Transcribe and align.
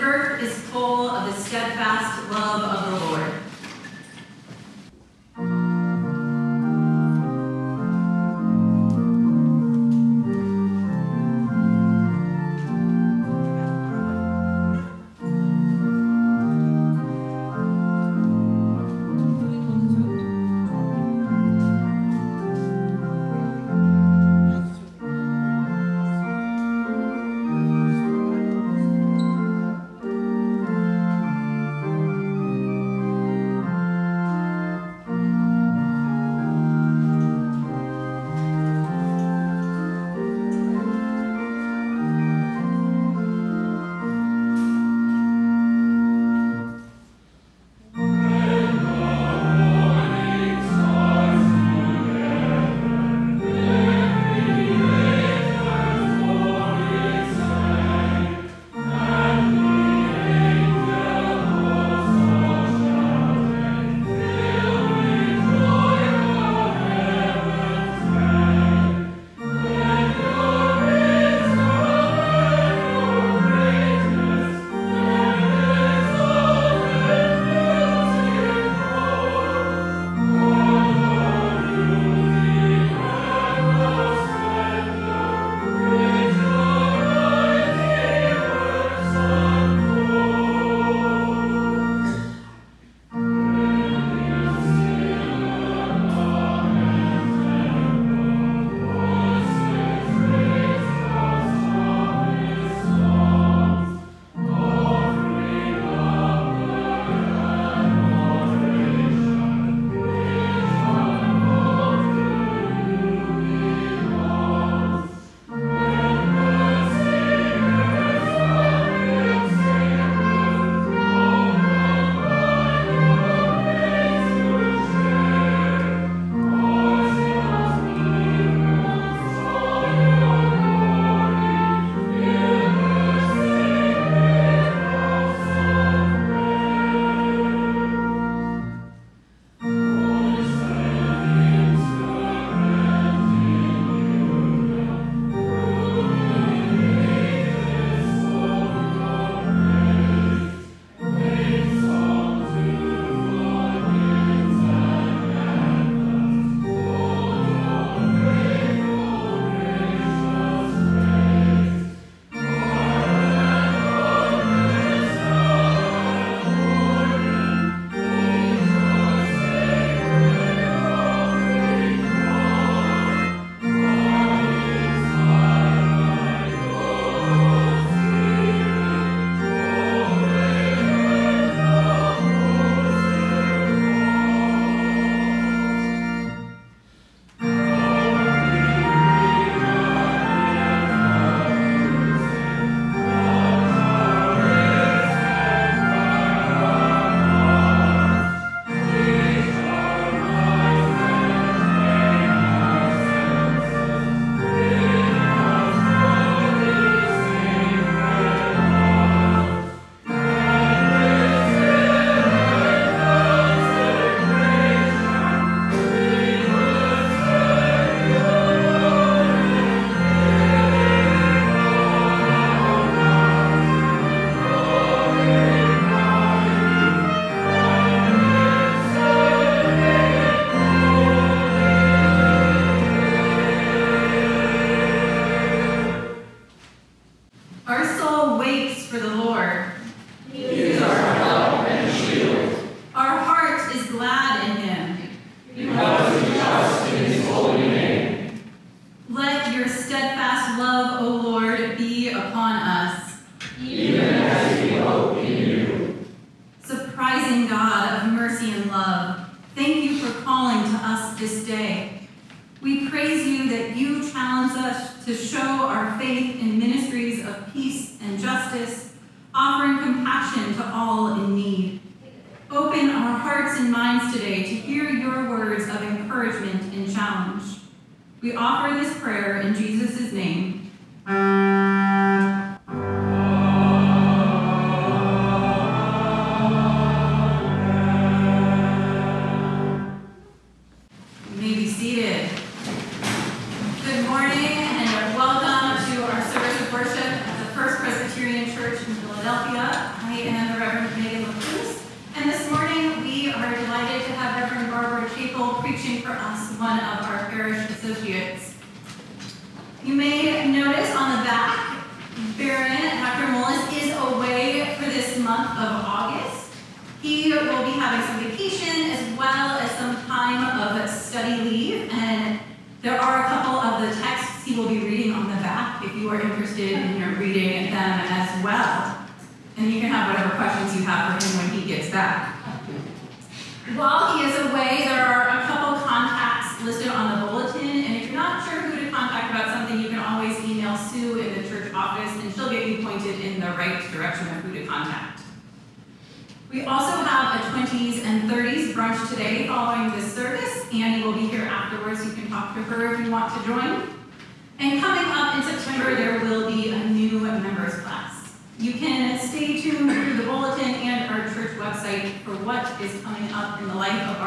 earth 0.00 0.42
is 0.42 0.52
full 0.70 1.10
of 1.10 1.26
the 1.26 1.42
steadfast 1.42 2.30
love 2.30 2.62
of 2.62 3.00
the 3.00 3.06
Lord. 3.06 3.37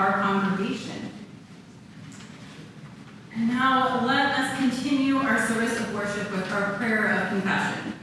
Our 0.01 0.21
congregation. 0.21 1.12
And 3.36 3.48
now 3.48 4.03
let 4.06 4.38
us 4.38 4.57
continue 4.57 5.18
our 5.18 5.48
service 5.48 5.80
of 5.80 5.94
worship 5.94 6.31
with 6.31 6.51
our 6.51 6.74
prayer 6.74 7.13
of 7.13 7.30
confession. 7.30 7.94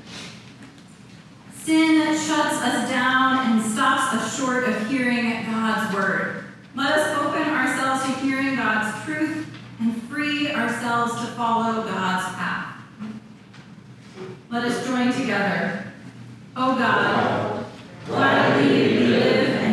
Sin 1.64 2.06
shuts 2.16 2.62
us 2.62 2.88
down 2.88 3.50
and 3.50 3.72
stops 3.72 4.14
us 4.14 4.38
short 4.38 4.64
of 4.64 4.88
hearing 4.88 5.44
God's 5.50 5.92
word. 5.94 6.44
Let 6.74 6.98
us 6.98 7.18
open 7.18 7.42
ourselves 7.42 8.04
to 8.04 8.20
hearing 8.20 8.56
God's 8.56 9.04
truth 9.04 9.46
and 9.80 10.02
free 10.04 10.52
ourselves 10.52 11.12
to 11.20 11.26
follow 11.32 11.82
God's 11.82 12.34
path. 12.36 12.80
Let 14.50 14.64
us 14.64 14.86
join 14.86 15.12
together. 15.12 15.92
O 16.56 16.72
oh 16.72 16.78
God, 16.78 17.66
gladly 18.06 18.98
we 18.98 19.06
live 19.08 19.67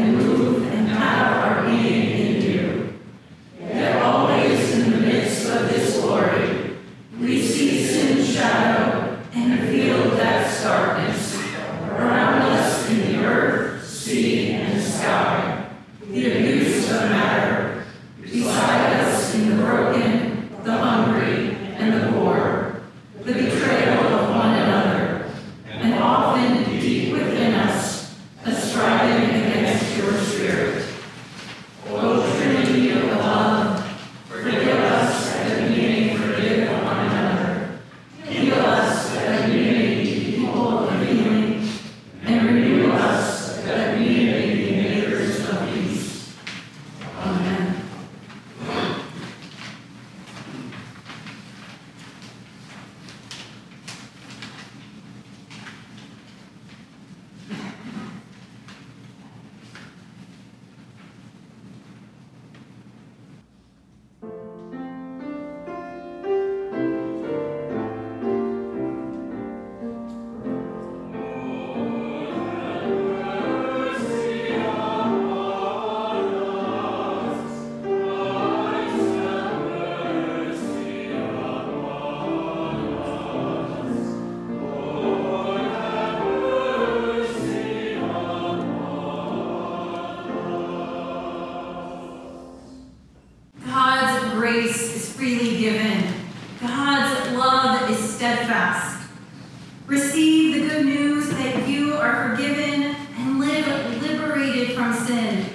from 104.76 104.94
sin 104.94 105.46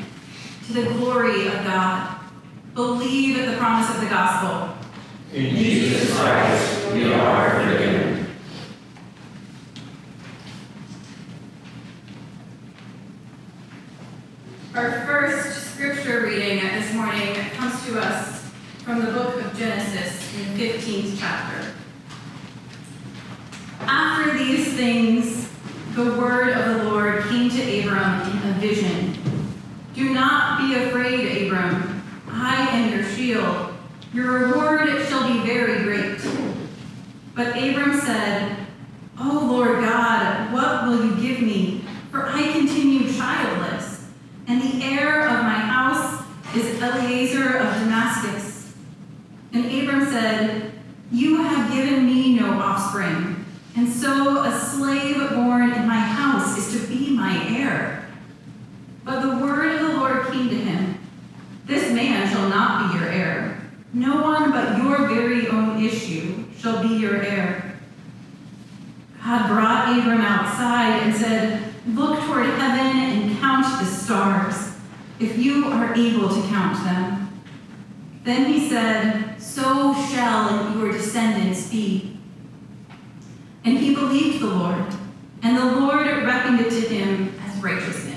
to 0.66 0.72
the 0.72 0.90
glory 0.94 1.46
of 1.46 1.52
God. 1.64 2.18
Believe 2.74 3.38
at 3.38 3.50
the 3.50 3.56
promise 3.58 3.90
of 3.90 4.00
the 4.00 4.06
gospel. 4.06 4.74
In 5.34 5.54
Jesus 5.54 6.18
Christ, 6.18 6.92
we 6.94 7.12
are 7.12 7.50
forgiven. 7.50 8.26
Our 14.74 15.04
first 15.04 15.74
scripture 15.74 16.22
reading 16.22 16.60
this 16.60 16.94
morning 16.94 17.34
comes 17.50 17.84
to 17.86 18.00
us 18.00 18.50
from 18.84 19.04
the 19.04 19.12
book 19.12 19.44
of 19.44 19.58
Genesis 19.58 20.34
in 20.34 20.56
the 20.56 20.64
15th 20.70 21.18
chapter. 21.18 21.72
After 23.80 24.38
these 24.38 24.72
things, 24.74 25.50
the 25.94 26.04
word 26.04 26.56
of 26.56 26.76
the 26.76 26.90
Lord 26.90 27.24
came 27.24 27.50
to 27.50 27.80
Abram 27.80 28.30
in 28.30 28.48
a 28.48 28.52
vision. 28.60 29.09
Do 30.00 30.14
not 30.14 30.62
be 30.62 30.76
afraid, 30.76 31.42
Abram. 31.42 32.02
I 32.26 32.70
am 32.70 32.90
your 32.90 33.04
shield. 33.04 33.74
Your 34.14 34.46
reward 34.46 34.88
shall 35.06 35.30
be 35.30 35.46
very 35.46 35.82
great. 35.82 36.18
But 37.34 37.48
Abram 37.48 38.00
said, 38.00 38.66
O 39.20 39.46
Lord 39.46 39.84
God, 39.84 40.54
what 40.54 40.86
will 40.86 41.04
you 41.04 41.20
give 41.20 41.42
me? 41.42 41.84
For 42.10 42.24
I 42.26 42.50
continue 42.50 43.12
childless, 43.12 44.08
and 44.46 44.62
the 44.62 44.82
heir 44.82 45.20
of 45.20 45.42
my 45.42 45.58
house 45.58 46.24
is 46.56 46.80
Eliezer 46.80 47.58
of 47.58 47.74
Damascus. 47.80 48.72
And 49.52 49.66
Abram 49.66 50.06
said, 50.06 50.72
You 51.12 51.42
have 51.42 51.74
given 51.74 52.06
me 52.06 52.38
no 52.38 52.52
offspring, 52.52 53.44
and 53.76 53.86
so 53.86 54.44
a 54.44 54.58
slave 54.58 55.18
born 55.34 55.72
in 55.74 55.86
my 55.86 56.00
house 56.00 56.56
is 56.56 56.80
to 56.80 56.88
be 56.88 57.10
my 57.10 57.46
heir. 57.50 57.99
But 59.10 59.22
the 59.22 59.44
word 59.44 59.74
of 59.74 59.80
the 59.80 59.98
Lord 59.98 60.28
came 60.28 60.48
to 60.48 60.54
him 60.54 60.96
This 61.66 61.92
man 61.92 62.28
shall 62.28 62.48
not 62.48 62.92
be 62.92 62.98
your 63.00 63.08
heir. 63.08 63.60
No 63.92 64.22
one 64.22 64.52
but 64.52 64.78
your 64.78 65.08
very 65.08 65.48
own 65.48 65.84
issue 65.84 66.44
shall 66.56 66.80
be 66.80 66.94
your 66.94 67.20
heir. 67.20 67.76
God 69.20 69.48
brought 69.48 69.98
Abram 69.98 70.20
outside 70.20 71.02
and 71.02 71.12
said, 71.16 71.74
Look 71.88 72.20
toward 72.20 72.46
heaven 72.46 72.98
and 72.98 73.38
count 73.40 73.80
the 73.80 73.84
stars, 73.84 74.76
if 75.18 75.36
you 75.36 75.64
are 75.64 75.92
able 75.92 76.28
to 76.28 76.48
count 76.48 76.84
them. 76.84 77.42
Then 78.22 78.52
he 78.52 78.68
said, 78.68 79.42
So 79.42 79.92
shall 80.04 80.72
your 80.78 80.92
descendants 80.92 81.68
be. 81.68 82.16
And 83.64 83.76
he 83.76 83.92
believed 83.92 84.38
the 84.38 84.46
Lord, 84.46 84.94
and 85.42 85.56
the 85.56 85.80
Lord 85.80 86.06
reckoned 86.06 86.60
it 86.60 86.70
to 86.70 86.80
him 86.88 87.34
as 87.40 87.60
righteousness. 87.60 88.10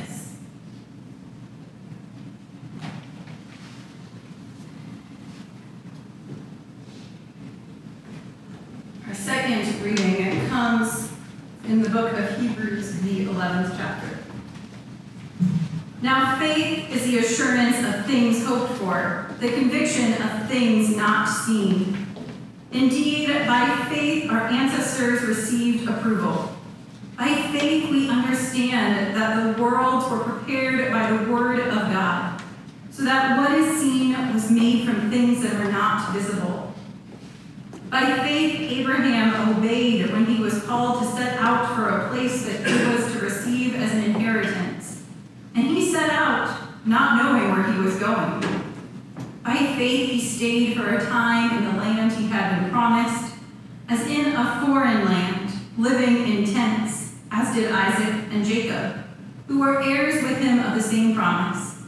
Our 9.14 9.20
second 9.54 9.84
reading 9.84 10.48
comes 10.48 11.12
in 11.66 11.84
the 11.84 11.90
book 11.90 12.12
of 12.14 12.40
Hebrews, 12.40 13.02
the 13.02 13.26
11th 13.26 13.78
chapter. 13.78 14.18
Now, 16.02 16.40
faith 16.40 16.90
is 16.90 17.06
the 17.06 17.20
assurance 17.20 17.78
of 17.86 18.06
things 18.08 18.44
hoped 18.44 18.74
for, 18.74 19.30
the 19.40 19.52
conviction 19.52 20.14
of 20.24 20.50
things 20.50 20.98
not 20.98 21.28
seen. 21.28 22.08
Indeed, 22.72 23.28
by 23.46 23.86
faith 23.90 24.32
our 24.32 24.48
ancestors 24.48 25.22
received 25.22 25.88
approval. 25.88 26.56
By 27.16 27.36
faith 27.52 27.92
we 27.92 28.10
understand 28.10 29.16
that 29.16 29.56
the 29.56 29.62
worlds 29.62 30.10
were 30.10 30.24
prepared 30.24 30.92
by 30.92 31.12
the 31.12 31.32
word 31.32 31.60
of 31.60 31.92
God, 31.94 32.42
so 32.90 33.04
that 33.04 33.38
what 33.38 33.52
is 33.52 33.80
seen 33.80 34.34
was 34.34 34.50
made 34.50 34.88
from 34.88 35.12
things 35.12 35.44
that 35.44 35.54
are 35.54 35.72
not 35.72 36.12
visible. 36.12 36.53
By 37.94 38.18
faith 38.24 38.60
Abraham 38.72 39.56
obeyed 39.56 40.12
when 40.12 40.26
he 40.26 40.42
was 40.42 40.64
called 40.64 41.04
to 41.04 41.12
set 41.12 41.38
out 41.38 41.76
for 41.76 41.90
a 41.90 42.10
place 42.10 42.44
that 42.48 42.66
he 42.68 42.92
was 42.92 43.14
to 43.14 43.20
receive 43.20 43.76
as 43.76 43.92
an 43.92 44.06
inheritance. 44.06 45.04
And 45.54 45.68
he 45.68 45.92
set 45.92 46.10
out, 46.10 46.58
not 46.88 47.22
knowing 47.22 47.52
where 47.52 47.72
he 47.72 47.80
was 47.80 47.96
going. 47.98 48.42
By 49.44 49.58
faith 49.78 50.10
he 50.10 50.20
stayed 50.20 50.76
for 50.76 50.96
a 50.96 51.06
time 51.06 51.56
in 51.56 51.66
the 51.66 51.78
land 51.84 52.14
he 52.14 52.26
had 52.30 52.62
been 52.62 52.72
promised, 52.72 53.36
as 53.88 54.02
in 54.08 54.34
a 54.34 54.66
foreign 54.66 55.06
land, 55.06 55.54
living 55.78 56.28
in 56.28 56.52
tents, 56.52 57.14
as 57.30 57.54
did 57.54 57.72
Isaac 57.72 58.24
and 58.32 58.44
Jacob, 58.44 59.04
who 59.48 59.60
were 59.60 59.84
heirs 59.84 60.16
with 60.24 60.40
him 60.40 60.58
of 60.62 60.74
the 60.74 60.82
same 60.82 61.14
promise. 61.14 61.84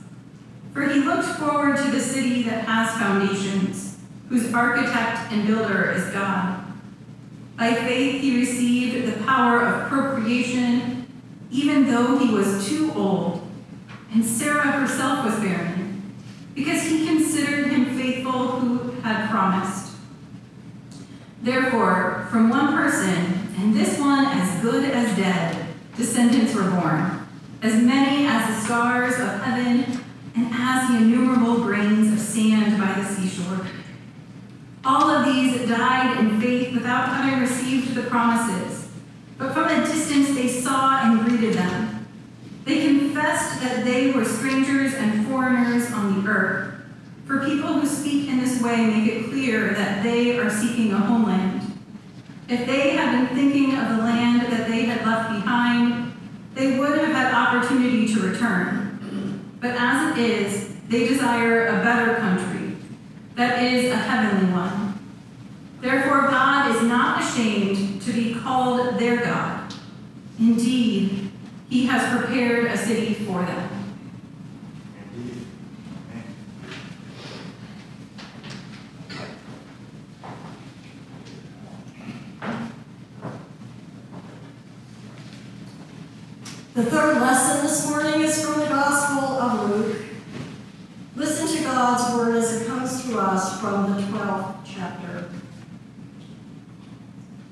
For 0.72 0.88
he 0.88 1.00
looked 1.00 1.30
forward 1.40 1.78
to 1.78 1.90
the 1.90 2.00
city 2.00 2.44
that 2.44 2.66
has 2.66 2.96
foundations, 2.96 3.95
whose 4.30 4.54
architect 4.54 5.32
and 5.32 5.48
builder 5.48 5.92
is 5.92 6.12
God. 6.14 6.66
By 7.58 7.74
faith 7.74 8.22
he 8.22 8.40
received 8.40 9.08
the 9.08 9.24
power 9.24 9.62
of 9.62 9.90
procreation, 9.90 11.08
even 11.52 11.88
though 11.88 12.18
he 12.18 12.34
was 12.34 12.68
too 12.68 12.92
old, 12.94 13.48
and 14.12 14.24
Sarah 14.24 14.72
herself 14.72 15.26
was 15.26 15.40
barren, 15.40 16.14
because 16.54 16.84
he 16.84 17.06
considered 17.06 17.72
him 17.72 17.98
faithful 17.98 18.60
who 18.60 18.92
had 19.02 19.30
promised. 19.30 19.94
Therefore, 21.42 22.28
from 22.32 22.50
one 22.50 22.74
person, 22.74 23.50
and 23.58 23.74
this 23.74 24.00
one 24.00 24.26
as 24.26 24.62
good 24.62 24.84
as 24.86 25.16
dead, 25.16 25.68
descendants 25.96 26.54
were 26.54 26.70
born, 26.70 27.28
as 27.62 27.82
many 27.82 28.26
as 28.28 28.48
the 28.48 28.66
stars 28.66 29.14
of 29.14 29.42
heaven 29.42 30.02
and 30.36 30.50
as 30.52 30.90
the 30.90 30.98
innumerable 30.98 31.64
grains 31.64 32.12
of 32.12 32.20
sand 32.20 32.78
by 32.78 33.00
the 33.00 33.06
seashore. 33.06 33.66
All 34.88 35.10
of 35.10 35.26
these 35.26 35.68
died 35.68 36.20
in 36.20 36.40
faith 36.40 36.76
without 36.76 37.10
having 37.10 37.40
received 37.40 37.96
the 37.96 38.04
promises, 38.04 38.88
but 39.36 39.52
from 39.52 39.68
a 39.68 39.84
distance 39.84 40.36
they 40.36 40.48
saw 40.48 41.02
and 41.02 41.26
greeted 41.26 41.56
them. 41.56 42.06
They 42.66 42.86
confessed 42.86 43.62
that 43.62 43.84
they 43.84 44.12
were 44.12 44.24
strangers 44.24 44.94
and 44.94 45.26
foreigners 45.28 45.92
on 45.92 46.22
the 46.24 46.30
earth. 46.30 46.76
For 47.26 47.44
people 47.44 47.74
who 47.74 47.88
speak 47.88 48.30
in 48.30 48.40
this 48.40 48.62
way 48.62 48.86
make 48.86 49.12
it 49.12 49.26
clear 49.30 49.74
that 49.74 50.04
they 50.04 50.38
are 50.38 50.52
seeking 50.52 50.94
a 50.94 50.98
homeland. 50.98 51.62
If 52.48 52.68
they 52.68 52.92
had 52.92 53.28
been 53.28 53.36
thinking 53.36 53.76
of 53.76 53.90
the 53.90 54.04
land 54.04 54.42
that 54.52 54.68
they 54.68 54.86
had 54.86 55.04
left 55.04 55.32
behind, 55.32 56.14
they 56.54 56.78
would 56.78 57.00
have 57.00 57.08
had 57.08 57.34
opportunity 57.34 58.08
to 58.14 58.20
return. 58.20 59.58
But 59.60 59.72
as 59.72 60.16
it 60.16 60.24
is, 60.24 60.76
they 60.90 61.08
desire 61.08 61.66
a 61.66 61.84
better 61.84 62.18
country, 62.18 62.78
that 63.34 63.64
is, 63.64 63.92
a 63.92 63.96
heavenly 63.96 64.54
one. 64.54 64.75
Therefore, 65.86 66.22
God 66.32 66.76
is 66.76 66.82
not 66.82 67.22
ashamed 67.22 68.02
to 68.02 68.12
be 68.12 68.34
called 68.34 68.98
their 68.98 69.18
God. 69.24 69.72
Indeed, 70.40 71.30
He 71.70 71.86
has 71.86 72.10
prepared 72.10 72.66
a 72.66 72.76
city 72.76 73.14
for 73.14 73.44
them. 73.44 73.70
The 86.74 86.84
third 86.84 87.22
lesson 87.22 87.68
this 87.68 87.88
morning 87.88 88.22
is 88.22 88.44
from 88.44 88.60
the 88.60 88.66
Gospel 88.66 89.38
of 89.38 89.70
Luke. 89.70 89.98
Listen 91.16 91.56
to 91.56 91.64
God's 91.64 92.16
word 92.16 92.38
as 92.38 92.60
it 92.60 92.68
comes 92.68 93.04
to 93.04 93.20
us 93.20 93.62
from 93.62 93.96
the 93.96 94.02
12th 94.02 94.56
chapter. 94.66 95.30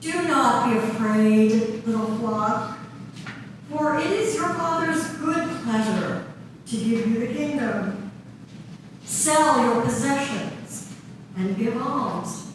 Do 0.02 0.22
not 0.24 0.70
be 0.70 0.78
afraid, 0.80 1.86
little 1.86 2.18
flock, 2.18 2.78
for 3.72 3.98
it 3.98 4.06
is 4.08 4.36
your 4.36 4.50
Father's 4.50 5.08
good 5.12 5.48
pleasure 5.64 6.26
to 6.66 6.76
give 6.76 7.08
you 7.08 7.20
the 7.20 7.34
kingdom. 7.34 8.12
Sell 9.06 9.64
your 9.64 9.82
possessions 9.82 10.94
and 11.38 11.58
give 11.58 11.82
alms. 11.82 12.52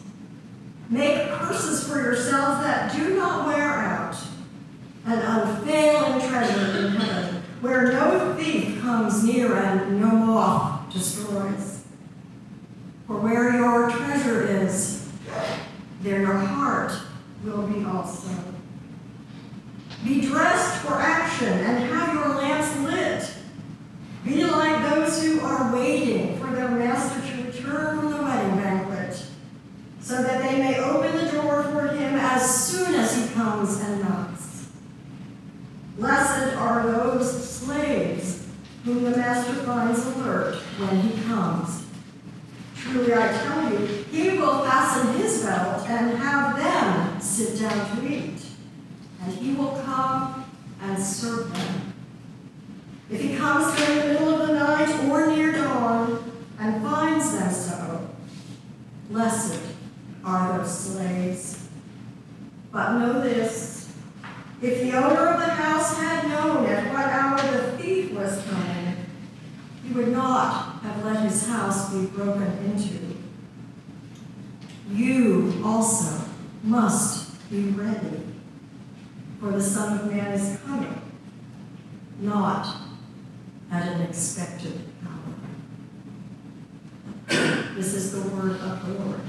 Make 0.89 1.27
purses 1.29 1.89
for 1.89 1.99
yourselves 1.99 2.63
that 2.63 2.95
do 2.95 3.15
not 3.15 3.47
wear 3.47 3.67
out 3.67 4.15
an 5.05 5.17
unfailing 5.17 6.29
treasure 6.29 6.85
in 6.85 6.93
heaven, 6.97 7.41
where 7.61 7.91
no 7.93 8.35
thief 8.35 8.79
comes 8.79 9.23
near 9.23 9.55
and 9.55 9.99
no 9.99 10.11
moth 10.11 10.93
destroys. 10.93 11.83
For 13.07 13.17
where 13.17 13.55
your 13.55 13.89
treasure 13.89 14.43
is, 14.43 15.09
there 16.03 16.21
your 16.21 16.37
heart 16.37 16.91
will 17.43 17.65
be 17.67 17.85
also. 17.85 18.29
Be 20.03 20.19
dressed 20.19 20.81
for 20.81 20.95
action 20.95 21.47
and 21.47 21.85
have 21.85 22.13
your 22.13 22.35
lamps 22.35 22.77
lit. 22.79 23.33
Be 24.25 24.43
like 24.43 24.93
those 24.93 25.23
who 25.23 25.39
are 25.39 25.73
waiting 25.73 26.37
for 26.37 26.47
their 26.47 26.67
master 26.67 27.21
to 27.21 27.43
return 27.43 27.99
from 27.99 28.11
the 28.11 28.21
wedding 28.21 28.57
banquet, 28.57 29.25
so 30.01 30.21
that 30.21 30.41
they 30.43 30.57
may 30.57 30.79
open 30.79 31.15
the 31.15 31.31
door 31.31 31.63
for 31.63 31.87
him 31.87 32.15
as 32.15 32.67
soon 32.67 32.93
as 32.95 33.15
he 33.15 33.33
comes 33.33 33.79
and 33.79 34.01
knocks. 34.01 34.67
Blessed 35.97 36.57
are 36.57 36.83
those 36.91 37.49
slaves 37.49 38.47
whom 38.83 39.03
the 39.03 39.11
master 39.11 39.53
finds 39.63 40.05
alert 40.07 40.55
when 40.55 40.99
he 41.01 41.21
comes. 41.23 41.85
Truly 42.75 43.13
I 43.13 43.27
tell 43.27 43.71
you, 43.71 43.85
he 44.09 44.37
will 44.37 44.63
fasten 44.63 45.13
his 45.15 45.43
belt 45.43 45.87
and 45.89 46.17
have 46.17 46.55
them 46.57 47.19
sit 47.19 47.59
down 47.59 47.97
to 47.97 48.07
eat, 48.07 48.41
and 49.21 49.33
he 49.33 49.53
will 49.53 49.81
come 49.85 50.45
If 53.09 53.21
he 53.21 53.37
comes 53.37 53.79
in 53.79 53.97
the 53.99 54.05
middle 54.05 54.41
of 54.41 54.47
the 54.49 54.53
night 54.53 55.09
or 55.09 55.27
near 55.27 55.53
dawn 55.53 56.31
and 56.59 56.83
finds 56.83 57.31
them 57.31 57.53
so, 57.53 58.09
blessed 59.09 59.61
are 60.25 60.57
those 60.57 60.77
slaves. 60.77 61.69
But 62.73 62.97
know 62.97 63.21
this 63.21 63.89
if 64.61 64.81
the 64.81 64.97
owner 64.97 65.27
of 65.27 65.39
the 65.39 65.45
house 65.45 65.97
had 65.97 66.27
known 66.27 66.65
at 66.65 66.93
what 66.93 67.05
hour 67.05 67.37
the 67.49 67.77
thief 67.77 68.11
was 68.11 68.43
coming, 68.43 68.97
he 69.85 69.93
would 69.93 70.09
not 70.09 70.81
have 70.81 71.05
let 71.05 71.23
his 71.23 71.47
house 71.47 71.93
be 71.93 72.07
broken 72.07 72.57
into. 72.65 73.15
You 74.91 75.61
also 75.63 76.25
must 76.61 77.49
be 77.49 77.69
ready, 77.69 78.28
for 79.39 79.51
the 79.51 79.61
Son 79.61 79.99
of 79.99 80.11
Man 80.11 80.33
is 80.33 80.59
coming, 80.65 81.01
not 82.19 82.75
at 83.71 83.87
an 83.87 84.01
expected 84.01 84.81
hour. 85.05 85.33
This 87.75 87.93
is 87.93 88.11
the 88.11 88.29
word 88.29 88.59
of 88.59 88.85
the 88.85 88.93
Lord. 89.03 89.21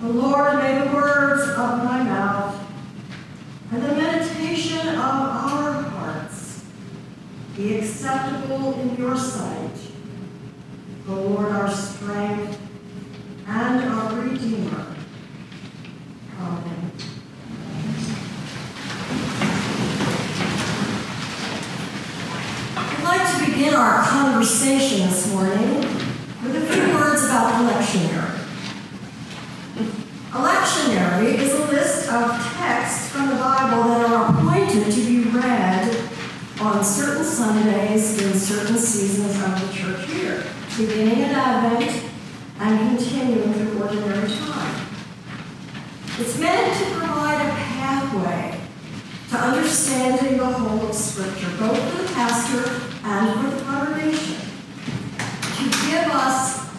The 0.00 0.08
Lord, 0.08 0.58
may 0.58 0.86
the 0.86 0.94
words 0.94 1.42
of 1.42 1.82
my 1.82 2.04
mouth 2.04 2.64
and 3.72 3.82
the 3.82 3.96
meditation 3.96 4.86
of 4.90 4.96
our 4.96 5.72
hearts 5.72 6.64
be 7.56 7.78
acceptable 7.80 8.80
in 8.80 8.96
your 8.96 9.16
sight, 9.16 9.74
the 11.04 11.12
Lord 11.12 11.50
our 11.50 11.68
strength 11.68 12.60
and 13.48 13.88
our 13.92 14.20
Redeemer. 14.20 14.86
Amen. 16.42 16.92
I'd 22.76 23.02
like 23.02 23.36
to 23.36 23.50
begin 23.50 23.74
our 23.74 24.04
conversation 24.04 25.08
this 25.08 25.32
morning 25.32 25.80
with 26.44 26.54
a 26.54 26.72
few 26.72 26.94
words 26.94 27.24
about 27.24 27.60
the 27.60 27.72
lectionary. 27.72 28.27
Beginning 40.78 41.24
at 41.24 41.32
Advent 41.32 42.04
and 42.60 42.96
continuing 42.96 43.52
through 43.52 43.82
ordinary 43.82 44.28
time. 44.28 44.86
It's 46.20 46.38
meant 46.38 46.78
to 46.78 46.84
provide 46.96 47.44
a 47.44 47.50
pathway 47.50 48.60
to 49.30 49.36
understanding 49.36 50.38
the 50.38 50.46
whole 50.46 50.88
of 50.88 50.94
Scripture, 50.94 51.50
both 51.58 51.82
for 51.90 52.02
the 52.02 52.08
pastor 52.14 52.80
and 53.02 53.40
for 53.40 53.56
the 53.56 53.64
congregation, 53.64 54.36
to 55.56 55.64
give 55.64 56.12
us 56.12 56.70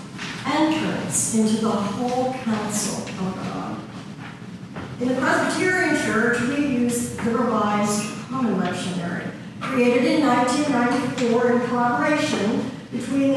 entrance 0.46 1.36
into 1.36 1.58
the 1.58 1.70
whole 1.70 2.34
counsel 2.36 3.04
of 3.04 3.36
God. 3.36 3.82
In 5.02 5.10
the 5.10 5.16
Presbyterian 5.16 5.98
Church, 6.06 6.40
we 6.40 6.66
use 6.68 7.18
the 7.18 7.32
Revised 7.32 8.14
Common 8.30 8.62
Lectionary, 8.62 9.30
created 9.60 10.06
in 10.06 10.26
1994 10.26 11.52
in 11.52 11.68
collaboration 11.68 12.72
between 12.92 13.29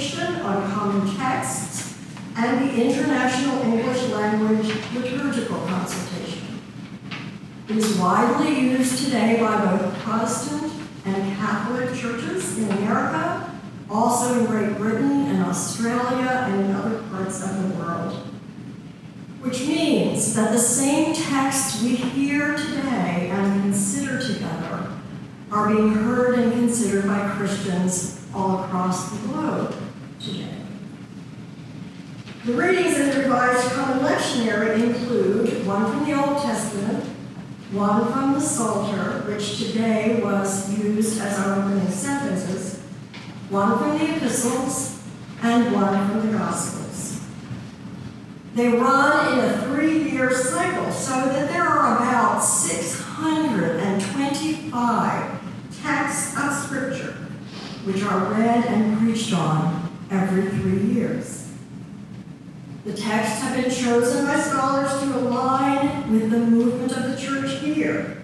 On 0.00 0.72
Common 0.72 1.14
Texts 1.14 1.94
and 2.34 2.66
the 2.66 2.84
International 2.86 3.60
English 3.64 4.08
Language 4.08 4.74
Liturgical 4.94 5.58
Consultation. 5.66 6.58
It 7.68 7.76
is 7.76 7.98
widely 7.98 8.60
used 8.60 9.04
today 9.04 9.38
by 9.38 9.62
both 9.62 9.92
Protestant 9.98 10.72
and 11.04 11.36
Catholic 11.36 11.94
churches 11.94 12.56
in 12.56 12.70
America, 12.78 13.52
also 13.90 14.40
in 14.40 14.46
Great 14.46 14.78
Britain 14.78 15.26
and 15.26 15.44
Australia 15.44 16.46
and 16.48 16.64
in 16.64 16.70
other 16.74 17.02
parts 17.10 17.42
of 17.42 17.62
the 17.62 17.74
world. 17.76 18.14
Which 19.42 19.66
means 19.66 20.32
that 20.34 20.50
the 20.50 20.58
same 20.58 21.12
texts 21.12 21.82
we 21.82 21.96
hear 21.96 22.56
today 22.56 23.28
and 23.30 23.60
consider 23.64 24.18
together 24.18 24.92
are 25.52 25.68
being 25.68 25.92
heard 25.92 26.38
and 26.38 26.52
considered 26.52 27.06
by 27.06 27.28
Christians 27.36 28.24
all 28.34 28.64
across 28.64 29.10
the 29.10 29.28
globe 29.28 29.76
today. 30.20 30.54
The 32.44 32.52
readings 32.52 32.98
in 32.98 33.10
the 33.10 33.22
Revised 33.22 33.72
Common 33.72 34.00
Lectionary 34.00 34.82
include 34.82 35.64
one 35.66 35.90
from 35.90 36.04
the 36.06 36.14
Old 36.14 36.42
Testament, 36.42 37.04
one 37.72 38.12
from 38.12 38.34
the 38.34 38.40
Psalter, 38.40 39.22
which 39.30 39.58
today 39.58 40.20
was 40.22 40.70
used 40.78 41.18
as 41.20 41.38
our 41.38 41.60
opening 41.60 41.88
sentences, 41.88 42.80
one 43.48 43.78
from 43.78 43.98
the 43.98 44.16
epistles, 44.16 45.02
and 45.42 45.74
one 45.74 46.08
from 46.08 46.26
the 46.26 46.32
Gospels. 46.36 47.20
They 48.54 48.68
run 48.68 49.38
in 49.38 49.44
a 49.44 49.62
three-year 49.62 50.34
cycle 50.34 50.92
so 50.92 51.12
that 51.12 51.48
there 51.48 51.62
are 51.62 51.96
about 51.96 52.40
625 52.40 55.40
texts 55.82 56.36
of 56.36 56.52
Scripture 56.64 57.16
which 57.84 58.02
are 58.02 58.32
read 58.32 58.66
and 58.66 58.98
preached 58.98 59.32
on 59.32 59.79
every 60.10 60.48
three 60.50 60.94
years. 60.94 61.52
The 62.84 62.94
texts 62.94 63.42
have 63.42 63.62
been 63.62 63.70
chosen 63.70 64.26
by 64.26 64.40
scholars 64.40 64.90
to 65.02 65.18
align 65.18 66.10
with 66.12 66.30
the 66.30 66.38
movement 66.38 66.96
of 66.96 67.10
the 67.10 67.16
church 67.16 67.62
year 67.62 68.22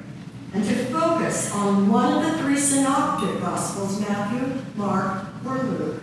and 0.53 0.65
to 0.65 0.75
focus 0.87 1.53
on 1.53 1.89
one 1.89 2.13
of 2.13 2.33
the 2.33 2.43
three 2.43 2.59
synoptic 2.59 3.41
gospels, 3.41 4.01
Matthew, 4.01 4.63
Mark, 4.75 5.27
or 5.45 5.59
Luke, 5.59 6.03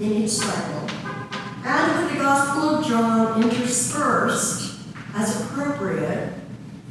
in 0.00 0.12
each 0.12 0.30
cycle, 0.30 0.88
and 1.64 2.02
with 2.02 2.12
the 2.12 2.18
Gospel 2.18 2.76
of 2.76 2.86
John 2.86 3.42
interspersed 3.42 4.80
as 5.14 5.44
appropriate 5.44 6.34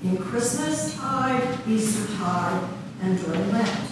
in 0.04 0.18
Christmas 0.18 0.96
tide, 0.96 1.60
Easter 1.68 2.08
tide, 2.16 2.70
and 3.02 3.20
during 3.22 3.52
Lent. 3.52 3.91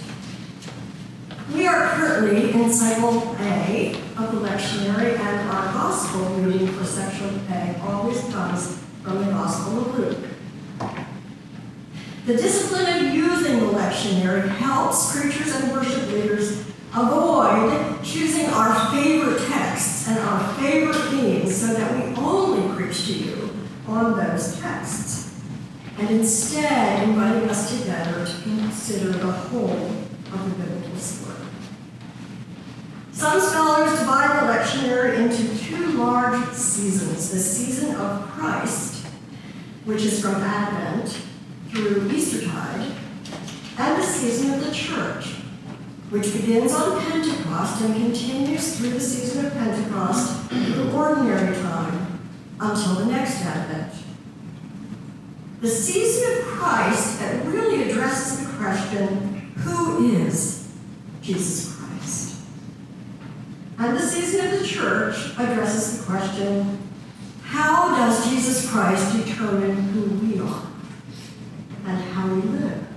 We 1.53 1.65
are 1.65 1.89
currently 1.95 2.51
in 2.51 2.71
cycle 2.71 3.35
A 3.39 3.95
of 4.17 4.31
the 4.31 4.39
lectionary, 4.47 5.17
and 5.17 5.49
our 5.49 5.73
gospel 5.73 6.21
reading 6.35 6.67
for 6.67 6.85
section 6.85 7.41
A 7.49 7.75
always 7.81 8.21
comes 8.25 8.77
from 9.01 9.25
the 9.25 9.31
Gospel 9.31 9.79
of 9.79 9.97
Luke. 9.97 10.17
The 12.27 12.35
discipline 12.35 13.07
of 13.07 13.13
using 13.15 13.61
the 13.61 13.65
lectionary 13.65 14.47
helps 14.47 15.11
preachers 15.11 15.55
and 15.55 15.71
worship 15.71 16.07
leaders 16.11 16.65
avoid 16.93 18.03
choosing 18.03 18.45
our 18.51 18.91
favorite 18.91 19.47
texts 19.47 20.07
and 20.07 20.19
our 20.19 20.53
favorite 20.53 21.01
themes 21.09 21.55
so 21.59 21.73
that 21.73 21.95
we 21.95 22.13
only 22.23 22.75
preach 22.75 23.07
to 23.07 23.13
you 23.13 23.49
on 23.87 24.15
those 24.15 24.59
texts, 24.59 25.41
and 25.97 26.11
instead 26.11 27.09
inviting 27.09 27.49
us 27.49 27.79
together 27.79 28.23
to 28.23 28.41
consider 28.43 29.13
the 29.13 29.31
whole 29.31 29.91
of 30.33 30.57
the 30.57 30.63
biblical 30.63 30.97
story. 30.97 31.35
Some 33.11 33.41
scholars 33.41 33.99
divide 33.99 34.39
the 34.39 34.53
lectionary 34.53 35.17
into 35.17 35.57
two 35.57 35.93
large 35.93 36.53
seasons 36.53 37.31
the 37.31 37.39
season 37.39 37.95
of 37.95 38.21
Christ, 38.29 39.05
which 39.85 40.03
is 40.03 40.21
from 40.21 40.35
Advent 40.35 41.21
through 41.69 42.09
Eastertide, 42.09 42.91
and 43.77 44.01
the 44.01 44.05
season 44.05 44.53
of 44.53 44.65
the 44.65 44.73
church, 44.73 45.35
which 46.09 46.31
begins 46.33 46.73
on 46.73 47.01
Pentecost 47.01 47.81
and 47.81 47.95
continues 47.95 48.77
through 48.77 48.91
the 48.91 48.99
season 48.99 49.45
of 49.45 49.53
Pentecost 49.53 50.49
through 50.49 50.91
ordinary 50.91 51.55
time 51.57 52.19
until 52.59 52.95
the 52.95 53.05
next 53.05 53.41
Advent. 53.41 53.93
The 55.61 55.67
season 55.67 56.37
of 56.37 56.45
Christ 56.45 57.19
that 57.19 57.45
really 57.45 57.89
addresses 57.89 58.47
the 58.47 58.53
question 58.53 59.28
who 59.63 60.15
is 60.15 60.71
Jesus 61.21 61.75
Christ? 61.75 62.41
And 63.77 63.95
the 63.95 64.01
season 64.01 64.47
of 64.47 64.59
the 64.59 64.65
church 64.65 65.31
addresses 65.37 65.99
the 65.99 66.05
question 66.05 66.79
how 67.43 67.95
does 67.95 68.29
Jesus 68.29 68.69
Christ 68.69 69.25
determine 69.25 69.75
who 69.75 70.03
we 70.23 70.39
are 70.39 70.67
and 71.87 71.97
how 72.11 72.27
we 72.33 72.41
live? 72.41 72.87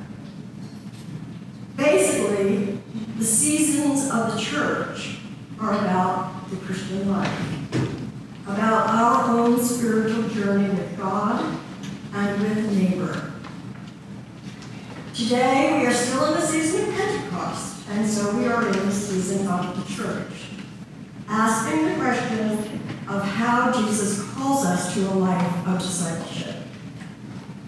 Basically, 1.74 2.78
the 3.16 3.24
seasons 3.24 4.10
of 4.10 4.34
the 4.34 4.38
church 4.38 5.20
are 5.58 5.72
about 5.72 6.50
the 6.50 6.56
Christian 6.56 7.10
life, 7.10 7.74
about 8.46 8.90
our 8.90 9.38
own 9.38 9.58
spiritual 9.58 10.28
journey 10.28 10.68
with 10.68 10.98
God 10.98 11.58
and 12.12 12.42
with 12.42 12.72
neighbor. 12.72 13.32
Today, 15.22 15.78
we 15.78 15.86
are 15.86 15.92
still 15.92 16.34
in 16.34 16.40
the 16.40 16.46
season 16.46 16.88
of 16.88 16.96
Pentecost, 16.96 17.88
and 17.90 18.10
so 18.10 18.36
we 18.36 18.46
are 18.48 18.66
in 18.66 18.72
the 18.72 18.90
season 18.90 19.46
of 19.46 19.76
the 19.76 19.94
church, 19.94 20.32
asking 21.28 21.90
the 21.90 21.94
question 21.94 22.80
of 23.08 23.22
how 23.22 23.72
Jesus 23.72 24.28
calls 24.32 24.66
us 24.66 24.92
to 24.94 25.00
a 25.12 25.14
life 25.14 25.68
of 25.68 25.78
discipleship. 25.78 26.56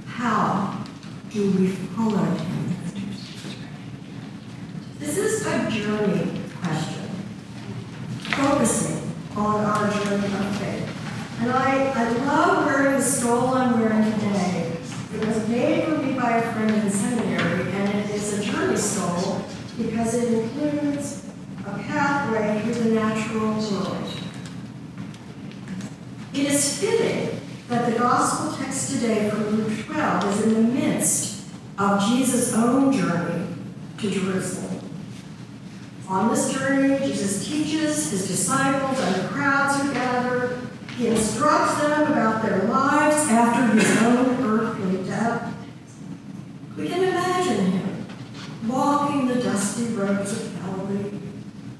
How 0.05 0.85
do 1.31 1.53
we 1.53 1.69
follow 1.69 2.25
him? 2.25 2.77
This 4.99 5.17
is 5.17 5.47
a 5.47 5.71
journey 5.71 6.41
question, 6.61 7.09
focusing 8.33 9.13
on 9.37 9.65
our 9.65 9.91
journey 9.93 10.27
of 10.27 10.57
faith. 10.59 11.39
And 11.41 11.53
I, 11.53 11.93
I 11.95 12.11
love 12.27 12.67
wearing 12.67 12.97
the 12.97 13.03
stole 13.03 13.55
I'm 13.55 13.79
wearing 13.79 14.13
today. 14.13 14.73
It 15.15 15.25
was 15.25 15.49
made 15.49 15.85
for 15.85 15.99
me 15.99 16.15
by 16.15 16.39
a 16.39 16.53
friend 16.53 16.71
in 16.71 16.81
and 16.81 16.93
a 18.71 19.45
because 19.77 20.15
it 20.15 20.33
includes 20.33 21.27
a 21.61 21.73
pathway 21.79 22.61
through 22.63 22.85
the 22.85 22.91
natural 22.95 23.55
world. 23.55 24.09
It 26.33 26.47
is 26.47 26.79
fitting 26.79 27.41
that 27.69 27.93
the 27.93 27.99
gospel 27.99 28.57
text 28.57 28.93
today 28.93 29.31
from 29.31 29.51
Luke 29.51 29.87
12 29.87 30.25
is 30.25 30.47
in 30.47 30.55
the 30.55 30.81
midst 30.81 31.47
of 31.79 32.01
Jesus' 32.09 32.55
own 32.55 32.93
journey 32.93 33.47
to 33.99 34.11
Jerusalem. 34.11 34.81
On 36.09 36.31
this 36.31 36.53
journey, 36.53 36.99
Jesus 37.07 37.47
teaches 37.47 38.11
his 38.11 38.29
disciples 38.29 38.99
and 39.01 39.15
the 39.17 39.29
crowds 39.29 39.81
who 39.81 39.93
gather. 39.93 40.61
He 40.97 41.09
instructs 41.09 41.81
them 41.81 42.13
about 42.13 42.43
their 42.43 42.65
lives 42.65 43.29
after 43.31 43.79
his 43.79 44.03
own 44.03 44.45
earthly 44.45 45.05
death. 45.09 45.55
We 46.77 46.89
can 46.89 47.03
imagine 47.03 47.73
him 47.73 47.95
walking 48.69 49.29
the 49.29 49.43
dusty 49.43 49.95
roads 49.95 50.33
of 50.33 50.55
faithfully, 50.85 51.21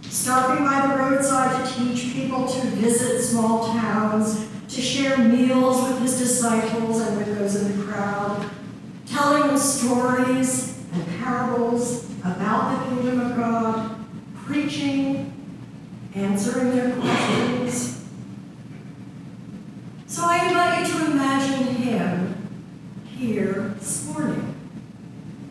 stopping 0.03 0.65
by 0.65 0.87
the 0.87 0.97
roadside 0.97 1.67
to 1.67 1.75
teach 1.75 2.13
people 2.13 2.47
to 2.47 2.67
visit 2.69 3.23
small 3.23 3.67
towns, 3.73 4.49
to 4.69 4.81
share 4.81 5.19
meals 5.19 5.83
with 5.83 6.01
his 6.01 6.19
disciples 6.19 7.01
and 7.01 7.17
with 7.17 7.39
those 7.39 7.57
in 7.57 7.79
the 7.79 7.85
crowd, 7.85 8.49
telling 9.07 9.47
them 9.47 9.59
stories 9.59 10.83
and 10.93 11.07
parables 11.19 12.11
about 12.21 12.79
the 12.79 12.95
kingdom 12.95 13.21
of 13.21 13.37
God, 13.37 14.05
preaching, 14.37 15.33
answering 16.15 16.71
their 16.71 16.97
questions. 16.97 18.05
So 20.07 20.23
I 20.25 20.47
invite 20.47 20.87
you 20.87 20.99
to 20.99 21.11
imagine 21.11 21.75
him 21.75 22.49
here 23.05 23.75
this 23.79 24.09
morning 24.09 24.55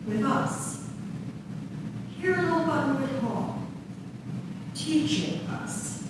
with 0.06 0.24
us, 0.24 0.88
here 2.18 2.34
in 2.34 2.46
Old 2.46 2.66
Buttonwood 2.66 3.20
Hall, 3.20 3.58
teaching 4.74 5.40
us, 5.48 6.04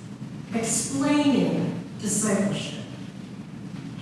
explaining 0.54 1.84
discipleship, 2.00 2.84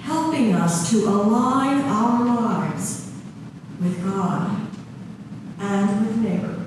helping 0.02 0.54
us 0.54 0.81
to 0.92 1.08
align 1.08 1.80
our 1.86 2.22
lives 2.22 3.10
with 3.80 4.04
God 4.04 4.68
and 5.58 6.06
with 6.06 6.16
neighbor. 6.18 6.66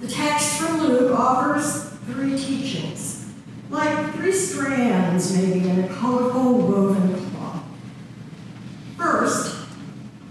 The 0.00 0.08
text 0.08 0.58
from 0.58 0.80
Luke 0.80 1.16
offers 1.16 1.90
three 2.06 2.36
teachings, 2.36 3.32
like 3.70 4.14
three 4.14 4.32
strands 4.32 5.36
maybe 5.36 5.68
in 5.68 5.84
a 5.84 5.88
colorful 5.88 6.54
woven 6.54 7.14
cloth. 7.30 7.62
First, 8.96 9.68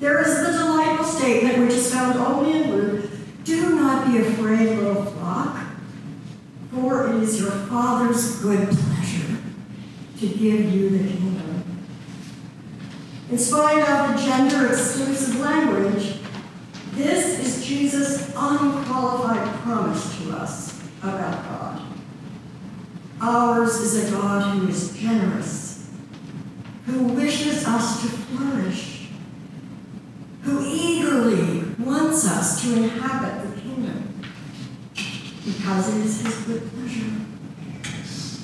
there 0.01 0.21
is 0.21 0.45
the 0.45 0.51
delightful 0.51 1.05
statement 1.05 1.59
which 1.59 1.75
is 1.75 1.93
found 1.93 2.19
only 2.19 2.61
in 2.61 2.71
Luke, 2.73 3.09
do 3.45 3.75
not 3.75 4.11
be 4.11 4.17
afraid, 4.17 4.79
little 4.79 5.05
flock, 5.05 5.65
for 6.73 7.07
it 7.07 7.23
is 7.23 7.39
your 7.39 7.51
Father's 7.51 8.41
good 8.41 8.67
pleasure 8.67 8.95
to 10.19 10.27
give 10.27 10.73
you 10.73 10.89
the 10.89 11.09
kingdom. 11.09 11.63
In 13.29 13.37
spite 13.37 13.87
of 13.89 14.15
the 14.15 14.25
gender 14.25 14.67
exclusive 14.67 15.39
language, 15.39 16.19
this 16.93 17.39
is 17.39 17.65
Jesus' 17.65 18.29
unqualified 18.35 19.47
promise 19.61 20.17
to 20.19 20.31
us 20.31 20.81
about 21.01 21.43
God. 21.43 21.81
Ours 23.21 23.75
is 23.75 24.07
a 24.07 24.11
God 24.11 24.57
who 24.57 24.67
is 24.69 24.97
generous, 24.97 25.89
who 26.85 27.03
wishes 27.03 27.65
us 27.65 28.01
to 28.01 28.07
flourish, 28.07 29.09
who 30.43 30.63
eagerly 30.65 31.63
wants 31.79 32.25
us 32.27 32.61
to 32.61 32.83
inhabit 32.83 33.49
the 33.49 33.61
kingdom 33.61 34.21
because 34.93 35.95
it 35.95 36.05
is 36.05 36.21
his 36.21 36.35
good 36.45 36.71
pleasure. 36.71 37.25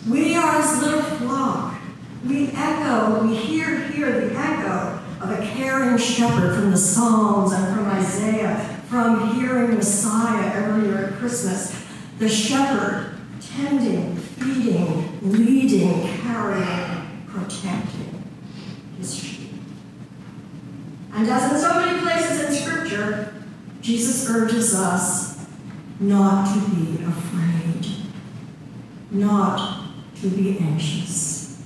We 0.09 0.35
are 0.35 0.61
his 0.61 0.81
little 0.81 1.01
flock. 1.01 1.79
We 2.25 2.49
echo, 2.55 3.23
we 3.23 3.35
hear 3.35 3.87
here 3.87 4.19
the 4.19 4.35
echo 4.35 4.99
of 5.21 5.31
a 5.31 5.45
caring 5.45 5.97
shepherd 5.97 6.55
from 6.55 6.71
the 6.71 6.77
Psalms 6.77 7.51
and 7.51 7.75
from 7.75 7.87
Isaiah, 7.87 8.57
from 8.87 9.35
hearing 9.35 9.75
Messiah 9.75 10.65
earlier 10.65 11.05
at 11.05 11.10
Christmas. 11.21 11.85
The 12.17 12.27
shepherd 12.27 13.13
tending, 13.39 14.15
feeding, 14.15 15.19
leading, 15.21 16.17
carrying, 16.17 17.25
protecting 17.27 18.23
his 18.97 19.13
sheep. 19.13 19.51
And 21.13 21.29
as 21.29 21.51
in 21.53 21.59
so 21.59 21.75
many 21.75 22.01
places 22.01 22.41
in 22.41 22.53
Scripture, 22.53 23.35
Jesus 23.81 24.27
urges 24.31 24.73
us 24.73 25.45
not 25.99 26.51
to 26.55 26.75
be 26.75 27.03
afraid, 27.03 27.85
not 29.11 29.91
to 30.21 30.27
be 30.27 30.57
anxious. 30.57 31.61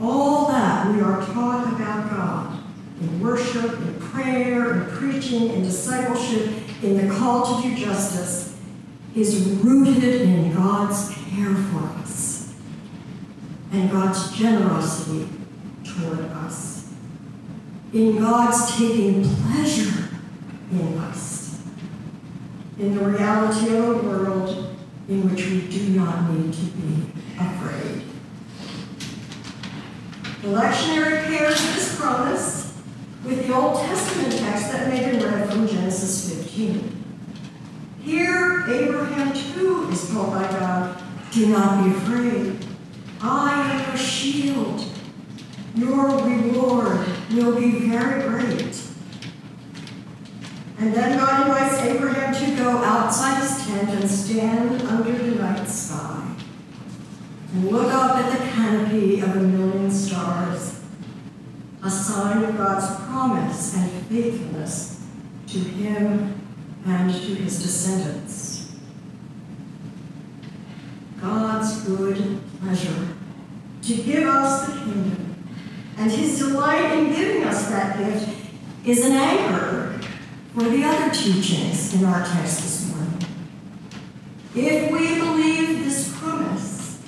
All 0.00 0.46
that 0.48 0.94
we 0.94 1.02
are 1.02 1.20
taught 1.26 1.74
about 1.74 2.10
God 2.10 2.62
in 3.02 3.20
worship, 3.20 3.78
in 3.82 4.00
prayer, 4.00 4.72
in 4.72 4.96
preaching, 4.96 5.50
in 5.50 5.62
discipleship, 5.62 6.67
in 6.82 6.96
the 6.96 7.14
call 7.14 7.60
to 7.60 7.68
do 7.68 7.74
justice 7.74 8.56
is 9.14 9.48
rooted 9.62 10.04
in 10.04 10.54
God's 10.54 11.08
care 11.08 11.54
for 11.54 11.84
us 12.00 12.54
and 13.72 13.90
God's 13.90 14.36
generosity 14.36 15.28
toward 15.84 16.20
us, 16.20 16.92
in 17.92 18.18
God's 18.18 18.76
taking 18.76 19.24
pleasure 19.24 20.08
in 20.70 20.98
us, 20.98 21.60
in 22.78 22.94
the 22.94 23.04
reality 23.04 23.76
of 23.76 23.84
a 23.88 24.08
world 24.08 24.76
in 25.08 25.28
which 25.28 25.46
we 25.46 25.62
do 25.62 25.88
not 25.90 26.30
need 26.30 26.52
to 26.52 26.64
be 26.64 27.06
afraid. 27.38 28.02
The 30.42 30.48
lectionary 30.48 31.24
pairs 31.24 31.60
this 31.74 31.98
promise 31.98 32.67
with 33.24 33.46
the 33.46 33.54
Old 33.54 33.80
Testament 33.80 34.32
text 34.38 34.72
that 34.72 34.88
Megan 34.88 35.22
read 35.22 35.50
from 35.50 35.66
Genesis 35.66 36.34
15. 36.34 37.04
Here, 38.02 38.64
Abraham 38.68 39.34
too 39.34 39.88
is 39.90 40.10
told 40.10 40.30
by 40.30 40.42
God, 40.50 41.02
Do 41.32 41.46
not 41.48 41.84
be 41.84 41.90
afraid. 41.90 42.66
I 43.20 43.70
am 43.70 43.88
your 43.88 43.96
shield. 43.96 44.84
Your 45.74 46.06
reward 46.24 47.06
will 47.32 47.54
be 47.58 47.88
very 47.88 48.22
great. 48.28 48.82
And 50.78 50.94
then 50.94 51.18
God 51.18 51.46
invites 51.48 51.82
Abraham 51.82 52.32
to 52.34 52.56
go 52.56 52.70
outside 52.78 53.42
his 53.42 53.66
tent 53.66 53.90
and 53.90 54.08
stand 54.08 54.82
under 54.82 55.12
the 55.12 55.34
night 55.34 55.66
sky 55.66 56.34
and 57.52 57.70
look 57.70 57.92
up 57.92 58.16
at 58.16 58.38
the 58.38 58.44
canopy 58.50 59.20
of 59.20 59.36
a 59.36 59.40
million 59.40 59.90
stars, 59.90 60.77
a 61.88 61.90
sign 61.90 62.44
of 62.44 62.54
God's 62.58 62.86
promise 63.06 63.74
and 63.74 63.90
faithfulness 64.08 65.02
to 65.46 65.58
him 65.58 66.38
and 66.84 67.10
to 67.10 67.34
his 67.34 67.62
descendants. 67.62 68.76
God's 71.18 71.84
good 71.84 72.40
pleasure 72.60 73.08
to 73.82 73.94
give 73.94 74.28
us 74.28 74.66
the 74.66 74.72
kingdom 74.72 75.36
and 75.96 76.12
his 76.12 76.38
delight 76.38 76.92
in 76.98 77.14
giving 77.14 77.44
us 77.44 77.70
that 77.70 77.96
gift 77.96 78.36
is 78.84 79.06
an 79.06 79.12
anchor 79.12 79.98
for 80.52 80.64
the 80.64 80.84
other 80.84 81.10
teachings 81.10 81.94
in 81.94 82.04
our 82.04 82.22
text 82.22 82.60
this 82.60 82.94
morning. 82.94 83.22
If 84.54 84.92
we 84.92 85.18
believe 85.18 85.86
this 85.86 86.14
promise, 86.18 87.00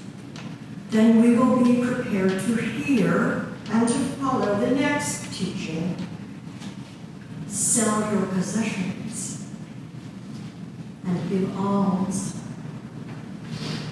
then 0.89 1.21
we 1.21 1.37
will 1.37 1.63
be 1.63 1.85
prepared 1.85 2.31
to 2.31 2.57
hear 2.57 3.40
and 3.71 3.89
to 3.89 3.95
follow 3.95 4.55
the 4.57 4.71
next 4.75 5.33
teaching. 5.33 5.97
Sell 7.47 8.13
your 8.13 8.27
possessions 8.27 9.49
and 11.05 11.31
give 11.31 11.57
alms. 11.57 12.41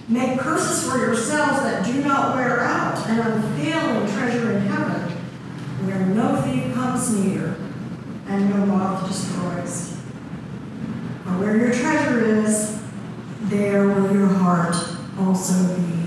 Make 0.08 0.38
purses 0.38 0.90
for 0.90 0.98
yourselves 0.98 1.62
that 1.62 1.84
do 1.84 2.02
not 2.02 2.34
wear 2.34 2.60
out, 2.60 2.98
an 3.08 3.18
unfailing 3.20 4.10
treasure 4.12 4.52
in 4.52 4.62
heaven, 4.62 5.10
where 5.86 6.06
no 6.06 6.40
thief 6.42 6.72
comes 6.74 7.14
near 7.14 7.56
and 8.26 8.50
no 8.50 8.66
moth 8.66 9.08
destroys. 9.08 9.96
For 11.24 11.38
where 11.38 11.56
your 11.56 11.72
treasure 11.72 12.24
is, 12.24 12.80
there 13.42 13.86
will 13.86 14.12
your 14.12 14.28
heart 14.28 14.76
also 15.18 15.76
be. 15.76 15.98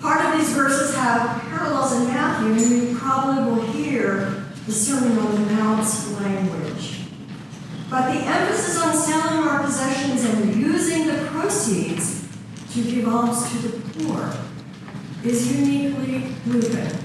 Part 0.00 0.24
of 0.24 0.38
these 0.38 0.52
verses 0.52 0.94
have 0.96 1.40
parallels 1.42 1.92
and 2.46 2.60
you 2.60 2.96
probably 2.98 3.44
will 3.44 3.72
hear 3.72 4.44
the 4.66 4.72
Sermon 4.72 5.18
on 5.18 5.34
the 5.34 5.52
Mount's 5.54 6.10
language. 6.20 7.00
But 7.88 8.12
the 8.12 8.20
emphasis 8.20 8.82
on 8.82 8.94
selling 8.94 9.48
our 9.48 9.62
possessions 9.62 10.24
and 10.24 10.54
using 10.54 11.06
the 11.06 11.26
proceeds 11.28 12.28
to 12.72 12.82
give 12.82 13.08
alms 13.08 13.50
to 13.50 13.68
the 13.68 14.04
poor 14.04 14.32
is 15.24 15.58
uniquely 15.58 16.34
Lucan. 16.46 16.98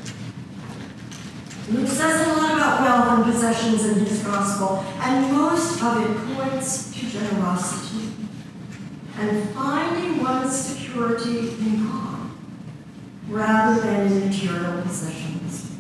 Luke 1.72 1.88
says 1.88 2.28
a 2.28 2.34
lot 2.34 2.54
about 2.54 2.82
wealth 2.82 3.20
and 3.20 3.34
possessions 3.34 3.86
in 3.86 4.06
his 4.06 4.24
gospel, 4.24 4.84
and 5.00 5.32
most 5.32 5.82
of 5.84 6.04
it 6.04 6.36
points 6.36 6.92
to 6.94 7.06
generosity 7.08 8.12
and 9.18 9.50
finding 9.52 10.24
one's 10.24 10.56
security 10.56 11.50
in 11.50 11.88
God 11.88 12.09
rather 13.30 13.82
than 13.82 14.12
in 14.12 14.28
material 14.28 14.82
possessions. 14.82 15.76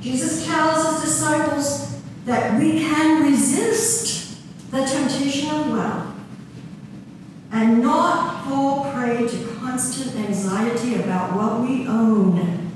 Jesus 0.00 0.46
tells 0.46 1.00
his 1.00 1.10
disciples 1.10 2.00
that 2.24 2.58
we 2.58 2.80
can 2.80 3.22
resist 3.22 4.36
the 4.70 4.84
temptation 4.84 5.50
of 5.50 5.70
wealth 5.72 6.14
and 7.52 7.82
not 7.82 8.44
fall 8.44 8.92
prey 8.92 9.26
to 9.26 9.56
constant 9.58 10.16
anxiety 10.16 10.96
about 10.96 11.34
what 11.34 11.60
we 11.60 11.86
own 11.86 12.70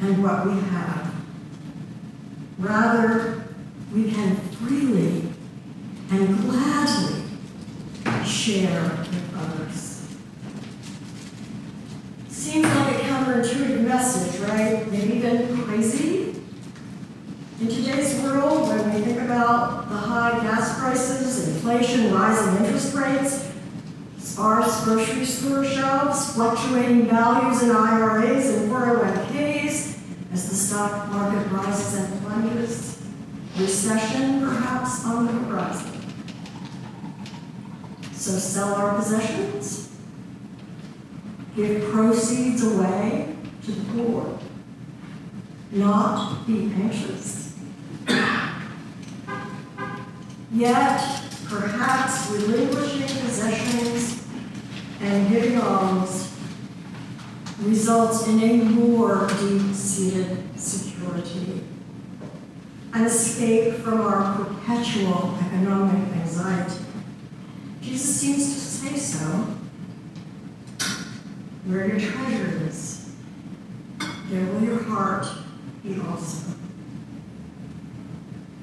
and 0.00 0.22
what 0.22 0.46
we 0.46 0.52
have. 0.52 1.14
Rather, 2.58 3.44
we 3.92 4.10
can 4.10 4.36
freely 4.36 5.28
and 6.10 6.40
gladly 6.40 7.22
share 8.24 8.82
with 8.82 9.36
others. 9.36 9.81
Seems 12.52 12.66
like 12.66 12.96
a 12.96 12.98
counterintuitive 12.98 13.80
message, 13.80 14.38
right? 14.40 14.86
Maybe 14.92 15.14
even 15.14 15.56
crazy. 15.62 16.34
In 17.58 17.66
today's 17.66 18.20
world, 18.20 18.68
when 18.68 18.92
we 18.92 19.00
think 19.00 19.22
about 19.22 19.88
the 19.88 19.96
high 19.96 20.38
gas 20.42 20.78
prices, 20.78 21.48
inflation, 21.48 22.12
rising 22.12 22.62
interest 22.62 22.94
rates, 22.94 23.50
sparse 24.18 24.84
grocery 24.84 25.24
store 25.24 25.64
shelves, 25.64 26.34
fluctuating 26.34 27.06
values 27.06 27.62
in 27.62 27.70
IRAs 27.70 28.50
and 28.50 28.70
401ks, 28.70 29.98
as 30.34 30.50
the 30.50 30.54
stock 30.54 31.08
market 31.08 31.50
rises 31.52 31.94
and 32.00 32.22
plunges, 32.22 33.02
recession 33.56 34.40
perhaps 34.42 35.06
on 35.06 35.24
the 35.24 35.32
horizon. 35.32 35.90
So 38.12 38.32
sell 38.32 38.74
our 38.74 38.98
possessions, 38.98 39.91
give 41.54 41.90
proceeds 41.90 42.62
away 42.64 43.36
to 43.64 43.72
the 43.72 43.92
poor, 43.92 44.38
not 45.70 46.46
be 46.46 46.72
anxious. 46.74 47.58
Yet, 50.52 51.22
perhaps 51.48 52.30
relinquishing 52.30 53.26
possessions 53.26 54.26
and 55.00 55.28
giving 55.30 55.58
alms 55.58 56.36
results 57.60 58.26
in 58.28 58.42
a 58.42 58.64
more 58.64 59.26
deep-seated 59.40 60.58
security, 60.58 61.62
an 62.92 63.04
escape 63.04 63.74
from 63.76 64.00
our 64.00 64.36
perpetual 64.36 65.38
economic 65.46 66.14
anxiety. 66.16 66.84
Jesus 67.80 68.20
seems 68.20 68.54
to 68.54 68.60
say 68.60 68.96
so. 68.96 69.61
Where 71.64 71.86
your 71.86 72.00
treasure 72.00 72.66
is, 72.66 73.14
there 74.28 74.44
will 74.46 74.62
your 74.62 74.82
heart 74.82 75.26
be 75.82 76.00
also. 76.00 76.54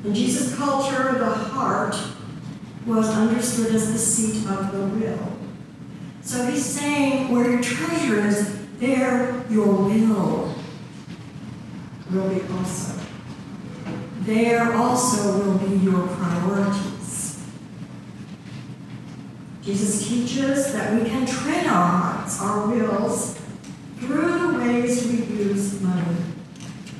In 0.03 0.13
Jesus' 0.13 0.55
culture, 0.55 1.17
the 1.17 1.29
heart 1.29 1.95
was 2.85 3.09
understood 3.09 3.75
as 3.75 3.91
the 3.91 3.99
seat 3.99 4.47
of 4.49 4.71
the 4.71 4.79
will. 4.79 5.33
So 6.21 6.45
he's 6.45 6.65
saying, 6.65 7.31
where 7.31 7.49
your 7.49 7.61
treasure 7.61 8.25
is, 8.27 8.59
there 8.79 9.43
your 9.49 9.67
will 9.67 10.55
will 12.11 12.29
be 12.29 12.41
also. 12.53 12.99
There 14.21 14.73
also 14.73 15.39
will 15.39 15.57
be 15.57 15.77
your 15.77 16.07
priorities. 16.07 16.88
Jesus 19.61 20.07
teaches 20.07 20.71
that 20.73 20.93
we 20.93 21.09
can 21.09 21.25
train 21.25 21.65
our 21.65 21.87
hearts, 21.87 22.41
our 22.41 22.67
wills, 22.67 23.37
through 23.97 24.53
the 24.53 24.57
ways 24.57 25.05
we 25.05 25.17
use 25.35 25.81
money 25.81 26.15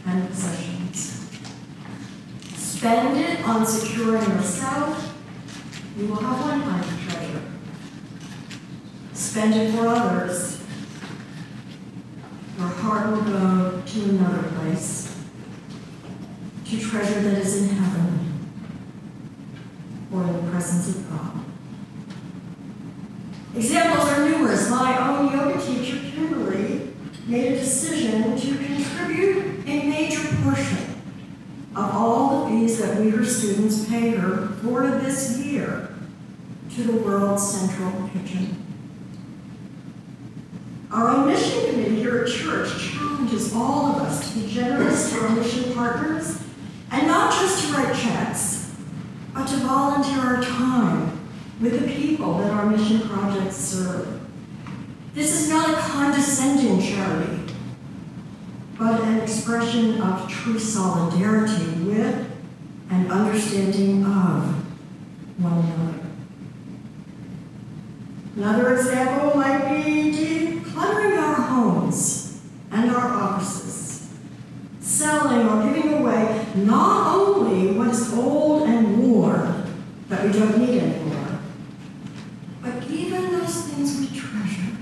and 0.06 0.28
possessions. 0.28 1.30
Spend 2.56 3.18
it 3.18 3.46
on 3.46 3.66
securing 3.66 4.22
yourself, 4.22 5.16
you 5.98 6.08
will 6.08 6.18
have 6.18 6.42
one 6.42 6.62
kind 6.62 6.84
of 6.84 7.10
treasure. 7.10 7.42
Spend 9.14 9.56
it 9.56 9.74
for 9.74 9.88
others, 9.88 10.62
your 12.58 12.68
heart 12.68 13.12
will 13.12 13.24
go 13.24 13.82
to 13.86 14.04
another 14.04 14.50
place, 14.50 15.16
to 16.66 16.80
treasure 16.80 17.22
that 17.22 17.38
is 17.40 17.64
in 17.64 17.70
heaven 17.70 18.50
or 20.14 20.24
in 20.24 20.46
the 20.46 20.52
presence 20.52 20.90
of 20.90 21.10
God. 21.10 21.49
Examples 23.60 24.08
are 24.08 24.30
numerous. 24.30 24.70
My 24.70 25.10
own 25.10 25.34
yoga 25.34 25.62
teacher, 25.62 25.98
Kimberly, 26.12 26.94
made 27.28 27.52
a 27.52 27.60
decision 27.60 28.38
to 28.38 28.58
contribute 28.58 29.68
a 29.68 29.90
major 29.90 30.26
portion 30.44 30.78
of 31.76 31.94
all 31.94 32.46
the 32.46 32.52
fees 32.52 32.80
that 32.80 33.02
we, 33.02 33.10
her 33.10 33.26
students, 33.26 33.86
pay 33.90 34.12
her 34.12 34.48
for 34.64 34.88
this 35.02 35.40
year 35.40 35.94
to 36.74 36.84
the 36.84 36.94
World 37.00 37.38
Central 37.38 38.10
Kitchen. 38.14 38.66
Our 40.90 41.10
own 41.10 41.28
mission 41.28 41.70
committee 41.70 41.98
here 41.98 42.20
at 42.20 42.32
church 42.32 42.94
challenges 42.94 43.54
all 43.54 43.88
of 43.88 43.98
us 44.04 44.34
to 44.34 44.40
be 44.40 44.50
generous 44.50 45.12
to 45.12 45.20
our 45.20 45.30
mission 45.32 45.74
partners 45.74 46.42
and 46.92 47.08
not 47.08 47.34
just 47.34 47.68
to 47.68 47.74
write 47.74 47.94
checks, 47.94 48.74
but 49.34 49.46
to 49.48 49.58
volunteer 49.58 50.20
our 50.20 50.42
time 50.42 51.09
with 51.60 51.82
the 51.82 51.92
people 51.94 52.38
that 52.38 52.52
our 52.52 52.66
mission 52.66 53.02
projects 53.02 53.58
serve. 53.58 54.22
This 55.14 55.42
is 55.42 55.50
not 55.50 55.70
a 55.70 55.82
condescending 55.82 56.82
charity, 56.82 57.54
but 58.78 59.02
an 59.02 59.20
expression 59.20 60.02
of 60.02 60.30
true 60.30 60.58
solidarity 60.58 61.66
with 61.84 62.32
and 62.90 63.12
understanding 63.12 64.06
of 64.06 64.56
one 65.38 65.60
another. 65.60 66.00
Another 68.38 68.76
example 68.76 69.38
might 69.38 69.84
be 69.84 70.12
decluttering 70.12 71.22
our 71.22 71.36
homes 71.36 72.42
and 72.72 72.90
our 72.92 73.14
offices, 73.14 74.14
selling 74.80 75.48
or 75.48 75.74
giving 75.74 75.96
away 75.96 76.46
not 76.56 77.16
only 77.16 77.78
what 77.78 77.90
is 77.90 78.14
old 78.14 78.64
and 78.70 78.98
worn 78.98 79.66
that 80.08 80.26
we 80.26 80.32
don't 80.32 80.58
need 80.58 80.82
anymore, 80.82 81.19
things 83.80 84.12
we 84.12 84.20
treasure, 84.20 84.78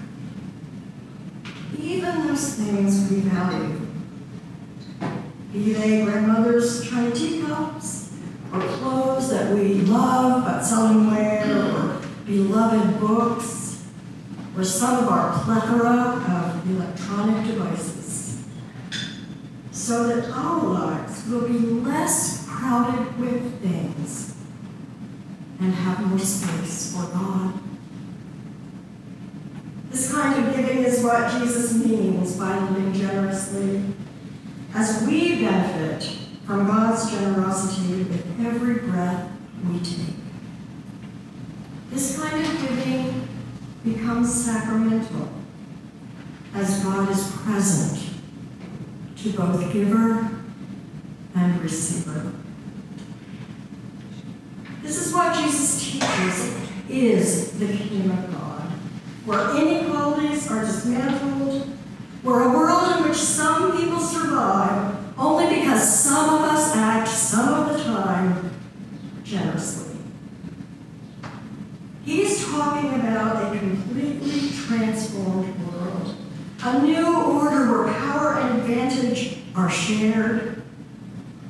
even 1.79 2.27
those 2.27 2.55
things 2.55 3.11
we 3.11 3.19
value. 3.19 3.81
Be 5.53 5.73
they 5.73 6.03
grandmother's 6.03 6.89
china 6.89 7.11
teacups, 7.11 8.13
or 8.51 8.59
clothes 8.59 9.29
that 9.29 9.53
we 9.53 9.75
love 9.81 10.45
but 10.45 10.63
seldom 10.63 11.11
wear, 11.11 11.45
or 11.75 12.01
beloved 12.25 12.99
books, 12.99 13.85
or 14.55 14.63
some 14.63 15.03
of 15.03 15.09
our 15.09 15.43
plethora 15.43 16.23
of 16.27 16.69
electronic 16.69 17.45
devices, 17.45 18.43
so 19.71 20.07
that 20.07 20.31
our 20.31 20.63
lives 20.63 21.27
will 21.27 21.47
be 21.47 21.59
less 21.59 22.47
crowded 22.47 23.19
with 23.19 23.61
things 23.61 24.35
and 25.59 25.73
have 25.73 26.05
more 26.07 26.17
space 26.17 26.95
for 26.95 27.05
God. 27.11 27.66
This 29.97 30.11
kind 30.11 30.45
of 30.45 30.55
giving 30.55 30.83
is 30.83 31.03
what 31.03 31.31
Jesus 31.31 31.73
means 31.73 32.37
by 32.37 32.55
living 32.69 32.93
generously, 32.93 33.83
as 34.75 35.03
we 35.07 35.43
benefit 35.43 36.03
from 36.45 36.67
God's 36.67 37.09
generosity 37.09 38.03
with 38.03 38.45
every 38.45 38.75
breath 38.75 39.27
we 39.67 39.79
take. 39.79 40.13
This 41.89 42.21
kind 42.21 42.45
of 42.45 42.61
giving 42.61 43.27
becomes 43.83 44.45
sacramental 44.45 45.29
as 46.53 46.83
God 46.83 47.09
is 47.09 47.31
present 47.37 48.13
to 49.15 49.29
both 49.31 49.73
giver 49.73 50.29
and 51.33 51.59
receiver. 51.59 52.33
This 54.83 55.07
is 55.07 55.11
what 55.11 55.35
Jesus 55.35 55.91
teaches 55.91 56.55
is 56.87 57.57
the 57.57 57.65
kingdom 57.65 58.11
of 58.11 58.31
God, 58.31 58.46
where 59.27 59.57
inequalities 59.57 60.49
are 60.49 60.61
dismantled, 60.61 61.63
where 62.23 62.43
a 62.43 62.49
world 62.49 62.95
in 62.95 63.09
which 63.09 63.17
some 63.17 63.77
people 63.77 63.99
survive 63.99 64.95
only 65.17 65.53
because 65.53 65.99
some 66.01 66.35
of 66.35 66.41
us 66.49 66.73
act 66.77 67.09
some 67.09 67.53
of 67.53 67.77
the 67.77 67.83
time 67.83 68.51
generously. 69.25 69.97
He's 72.05 72.45
talking 72.49 73.01
about 73.01 73.53
a 73.53 73.59
completely 73.59 74.49
transformed 74.65 75.73
world, 75.73 76.15
a 76.63 76.81
new 76.81 77.21
order 77.21 77.69
where 77.69 77.93
power 77.95 78.39
and 78.39 78.61
advantage 78.61 79.39
are 79.57 79.69
shared, 79.69 80.63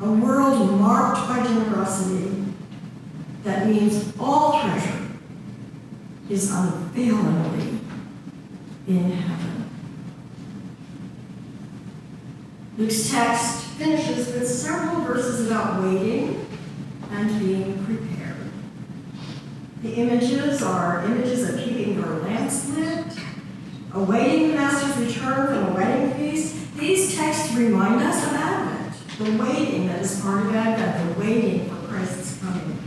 a 0.02 0.12
world 0.12 0.80
marked 0.80 1.28
by 1.28 1.44
generosity 1.44 2.44
that 3.44 3.68
means 3.68 4.14
all 4.20 4.62
treasure 4.62 5.08
is 6.30 6.52
unfailingly 6.52 7.67
in 8.88 9.12
heaven. 9.12 9.70
Luke's 12.78 13.10
text 13.10 13.66
finishes 13.72 14.28
with 14.28 14.48
several 14.48 15.02
verses 15.02 15.48
about 15.48 15.84
waiting 15.84 16.46
and 17.12 17.40
being 17.40 17.84
prepared. 17.86 18.52
The 19.82 19.94
images 19.96 20.62
are 20.62 21.04
images 21.06 21.50
of 21.50 21.60
keeping 21.60 21.96
your 21.96 22.20
lamps 22.20 22.70
lit, 22.70 23.06
awaiting 23.94 24.50
the 24.50 24.56
Master's 24.56 25.06
return 25.06 25.48
from 25.48 25.68
a 25.68 25.74
wedding 25.74 26.14
feast. 26.14 26.78
These 26.78 27.16
texts 27.16 27.54
remind 27.56 28.02
us 28.02 28.26
of 28.26 28.34
Advent, 28.34 28.94
the 29.18 29.44
waiting 29.44 29.88
that 29.88 30.02
is 30.02 30.22
part 30.22 30.46
of 30.46 30.56
Advent, 30.56 31.16
the 31.16 31.20
waiting 31.20 31.70
for 31.70 31.88
Christ's 31.88 32.40
coming. 32.40 32.78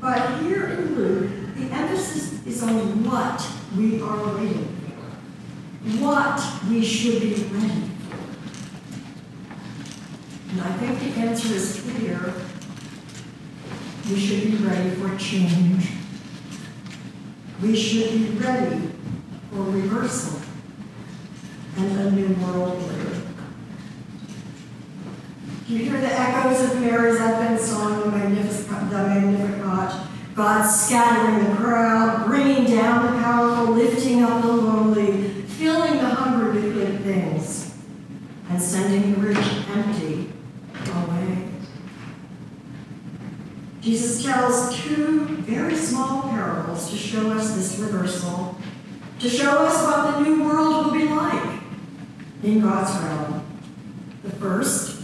But 0.00 0.40
here 0.42 0.66
in 0.66 0.94
Luke, 0.94 1.30
the 1.54 1.70
emphasis 1.74 2.46
is 2.46 2.62
on 2.62 3.04
what 3.04 3.46
we 3.76 4.00
are 4.00 4.34
waiting 4.36 4.64
for, 4.64 6.04
what 6.04 6.42
we 6.68 6.84
should 6.84 7.20
be 7.20 7.34
ready 7.34 7.68
for. 7.68 8.18
And 10.50 10.60
I 10.62 10.72
think 10.78 11.14
the 11.14 11.20
answer 11.20 11.54
is 11.54 11.80
clear. 11.82 12.34
We 14.10 14.18
should 14.18 14.44
be 14.44 14.56
ready 14.64 14.90
for 14.90 15.16
change. 15.18 15.90
We 17.60 17.76
should 17.76 18.10
be 18.12 18.38
ready 18.38 18.90
for 19.50 19.62
reversal 19.62 20.40
and 21.76 22.00
a 22.00 22.10
new 22.10 22.34
world 22.44 22.82
order. 22.82 23.22
Do 25.66 25.74
you 25.74 25.90
hear 25.90 26.00
the 26.00 26.18
echoes 26.18 26.72
of 26.72 26.80
Mary's 26.80 27.20
Advent 27.20 27.60
song, 27.60 28.00
the 28.00 28.06
Magnificat? 28.10 30.08
God 30.38 30.62
scattering 30.62 31.50
the 31.50 31.56
crowd, 31.56 32.26
bringing 32.26 32.64
down 32.64 33.17
lifting 33.70 34.22
up 34.22 34.42
the 34.42 34.52
lowly, 34.52 35.28
filling 35.42 35.98
the 35.98 36.06
hungry 36.06 36.60
with 36.60 36.74
good 36.74 37.00
things, 37.02 37.74
and 38.50 38.60
sending 38.60 39.14
the 39.14 39.28
rich 39.28 39.38
empty 39.74 40.32
away. 40.92 41.44
Jesus 43.80 44.22
tells 44.24 44.76
two 44.76 45.24
very 45.42 45.76
small 45.76 46.22
parables 46.22 46.90
to 46.90 46.96
show 46.96 47.30
us 47.32 47.54
this 47.54 47.78
reversal, 47.78 48.56
to 49.18 49.28
show 49.28 49.50
us 49.50 49.84
what 49.84 50.14
the 50.14 50.28
new 50.28 50.44
world 50.44 50.86
will 50.86 50.92
be 50.92 51.04
like 51.04 51.60
in 52.42 52.60
God's 52.60 53.02
realm. 53.02 53.44
The 54.22 54.30
first, 54.30 54.97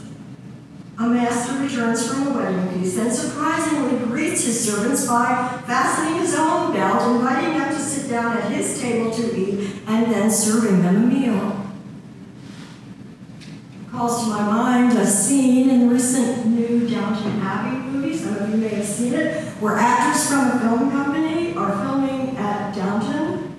returns 1.74 2.08
from 2.08 2.28
a 2.28 2.30
wedding 2.30 2.68
feast 2.70 2.98
and 2.98 3.12
surprisingly 3.12 3.98
greets 4.06 4.44
his 4.44 4.64
servants 4.64 5.08
by 5.08 5.60
fastening 5.66 6.20
his 6.20 6.34
own 6.36 6.72
belt, 6.72 7.16
inviting 7.16 7.58
them 7.58 7.74
to 7.74 7.80
sit 7.80 8.08
down 8.08 8.36
at 8.36 8.50
his 8.52 8.80
table 8.80 9.10
to 9.10 9.36
eat, 9.36 9.82
and 9.88 10.12
then 10.12 10.30
serving 10.30 10.82
them 10.82 10.96
a 10.96 11.06
meal. 11.06 11.66
It 13.40 13.90
Calls 13.90 14.22
to 14.22 14.30
my 14.30 14.42
mind 14.42 14.96
a 14.98 15.06
scene 15.06 15.68
in 15.68 15.88
the 15.88 15.94
recent 15.94 16.46
new 16.46 16.88
Downton 16.88 17.40
Abbey 17.40 17.76
movie, 17.90 18.16
some 18.16 18.36
of 18.36 18.50
you 18.50 18.56
may 18.56 18.68
have 18.68 18.86
seen 18.86 19.14
it, 19.14 19.42
where 19.60 19.76
actors 19.76 20.28
from 20.28 20.52
a 20.52 20.60
film 20.60 20.92
company 20.92 21.54
are 21.54 21.72
filming 21.84 22.36
at 22.36 22.72
Downton, 22.72 23.52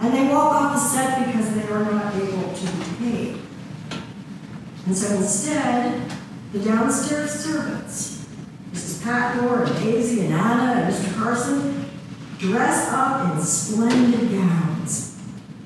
and 0.00 0.12
they 0.12 0.28
walk 0.28 0.52
off 0.54 0.74
the 0.74 0.78
set 0.78 1.26
because 1.26 1.54
they 1.54 1.66
are 1.72 1.90
not 1.90 2.14
able 2.16 2.52
to 2.52 2.66
be 2.66 2.96
paid. 2.98 3.38
And 4.84 4.96
so 4.96 5.16
instead, 5.16 6.12
the 6.52 6.58
downstairs 6.58 7.30
servants, 7.30 8.26
Mrs. 8.72 9.02
Patmore 9.02 9.64
and 9.64 9.74
Daisy 9.76 10.26
and 10.26 10.34
Anna 10.34 10.82
and 10.82 10.94
Mr. 10.94 11.14
Carson, 11.16 11.90
dress 12.38 12.88
up 12.90 13.34
in 13.34 13.42
splendid 13.42 14.30
gowns 14.30 15.18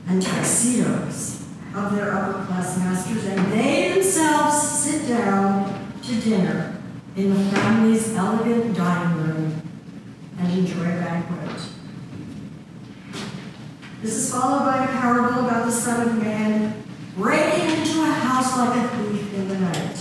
and 0.06 0.22
tuxedos 0.22 1.44
of 1.74 1.94
their 1.94 2.14
upper 2.14 2.44
class 2.46 2.78
masters, 2.78 3.24
and 3.24 3.52
they 3.52 3.92
themselves 3.94 4.56
sit 4.56 5.08
down 5.08 5.92
to 6.02 6.20
dinner 6.20 6.80
in 7.16 7.30
the 7.30 7.50
family's 7.50 8.14
elegant 8.14 8.76
dining 8.76 9.26
room 9.26 9.62
and 10.38 10.58
enjoy 10.58 10.84
a 10.84 11.00
banquet. 11.00 11.60
This 14.02 14.14
is 14.14 14.30
followed 14.30 14.66
by 14.66 14.84
a 14.84 14.88
parable 14.88 15.46
about 15.46 15.66
the 15.66 15.72
Son 15.72 16.08
of 16.08 16.22
Man 16.22 16.84
breaking 17.16 17.70
into 17.70 18.02
a 18.02 18.12
house 18.12 18.56
like 18.56 18.84
a 18.84 18.88
thief 18.88 19.34
in 19.34 19.48
the 19.48 19.58
night. 19.58 19.95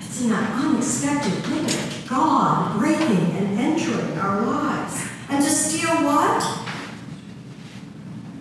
It's 0.00 0.22
an 0.22 0.32
unexpected 0.32 1.32
thing 1.44 1.88
God 2.08 2.78
breaking 2.78 3.36
and 3.36 3.58
entering 3.58 4.18
our 4.18 4.40
lives. 4.40 5.06
And 5.28 5.44
to 5.44 5.50
steal 5.50 5.90
what? 6.04 6.42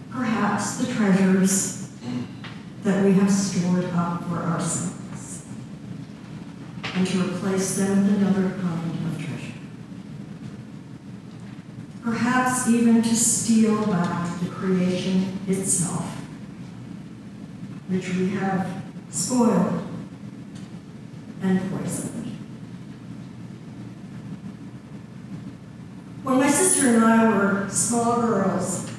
Perhaps 0.10 0.78
the 0.78 0.94
treasures 0.94 1.92
that 2.84 3.04
we 3.04 3.14
have 3.14 3.30
stored 3.30 3.86
up 3.86 4.24
for 4.24 4.38
ourselves. 4.38 5.46
And 6.96 7.06
to 7.06 7.20
replace 7.20 7.76
them 7.76 8.04
with 8.04 8.22
another 8.22 8.50
kind 8.62 9.06
of 9.06 9.18
treasure. 9.18 9.54
Perhaps 12.04 12.70
even 12.70 13.02
to 13.02 13.16
steal 13.16 13.86
back 13.88 14.40
the 14.40 14.48
creation 14.48 15.38
itself, 15.48 16.06
which 17.90 18.16
we 18.16 18.30
have 18.30 18.82
spoiled 19.10 19.87
and 21.48 21.72
poisoned. 21.72 22.38
When 26.24 26.40
my 26.40 26.50
sister 26.50 26.88
and 26.90 27.06
I 27.06 27.30
were 27.30 27.70
small 27.70 28.22
girls, 28.22 28.90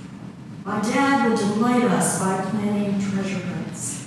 my 0.65 0.81
dad 0.81 1.29
would 1.29 1.39
delight 1.39 1.85
us 1.85 2.19
by 2.21 2.41
planning 2.51 3.01
treasure 3.01 3.45
hunts. 3.45 4.07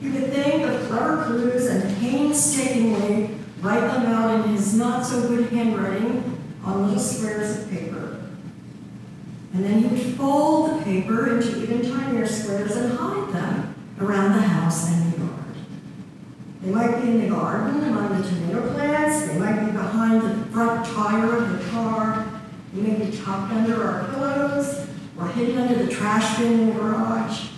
He 0.00 0.10
would 0.10 0.32
think 0.32 0.64
of 0.64 0.88
clever 0.88 1.24
clues 1.24 1.66
and 1.66 1.96
painstakingly 1.98 3.30
write 3.60 3.80
them 3.80 4.06
out 4.06 4.44
in 4.44 4.52
his 4.52 4.74
not 4.74 5.06
so 5.06 5.26
good 5.28 5.50
handwriting 5.50 6.38
on 6.64 6.86
little 6.86 7.02
squares 7.02 7.58
of 7.58 7.70
paper. 7.70 8.20
And 9.54 9.64
then 9.64 9.82
he 9.82 9.86
would 9.86 10.16
fold 10.16 10.80
the 10.80 10.84
paper 10.84 11.34
into 11.34 11.62
even 11.62 11.80
tinier 11.80 12.26
squares 12.26 12.76
and 12.76 12.92
hide 12.92 13.32
them 13.32 13.74
around 14.00 14.34
the 14.34 14.42
house 14.42 14.88
and. 14.90 15.15
They 16.66 16.72
might 16.72 17.00
be 17.00 17.10
in 17.10 17.20
the 17.20 17.28
garden 17.28 17.84
among 17.84 18.20
the 18.20 18.28
tomato 18.28 18.72
plants. 18.72 19.28
They 19.28 19.38
might 19.38 19.66
be 19.66 19.70
behind 19.70 20.20
the 20.20 20.50
front 20.50 20.84
tire 20.84 21.36
of 21.36 21.52
the 21.52 21.70
car. 21.70 22.26
They 22.74 22.82
may 22.82 23.04
be 23.04 23.16
tucked 23.16 23.52
under 23.52 23.84
our 23.84 24.08
pillows 24.08 24.88
or 25.16 25.28
hidden 25.28 25.58
under 25.58 25.84
the 25.84 25.88
trash 25.88 26.38
bin 26.38 26.52
in 26.52 26.66
the 26.66 26.72
garage. 26.72 27.50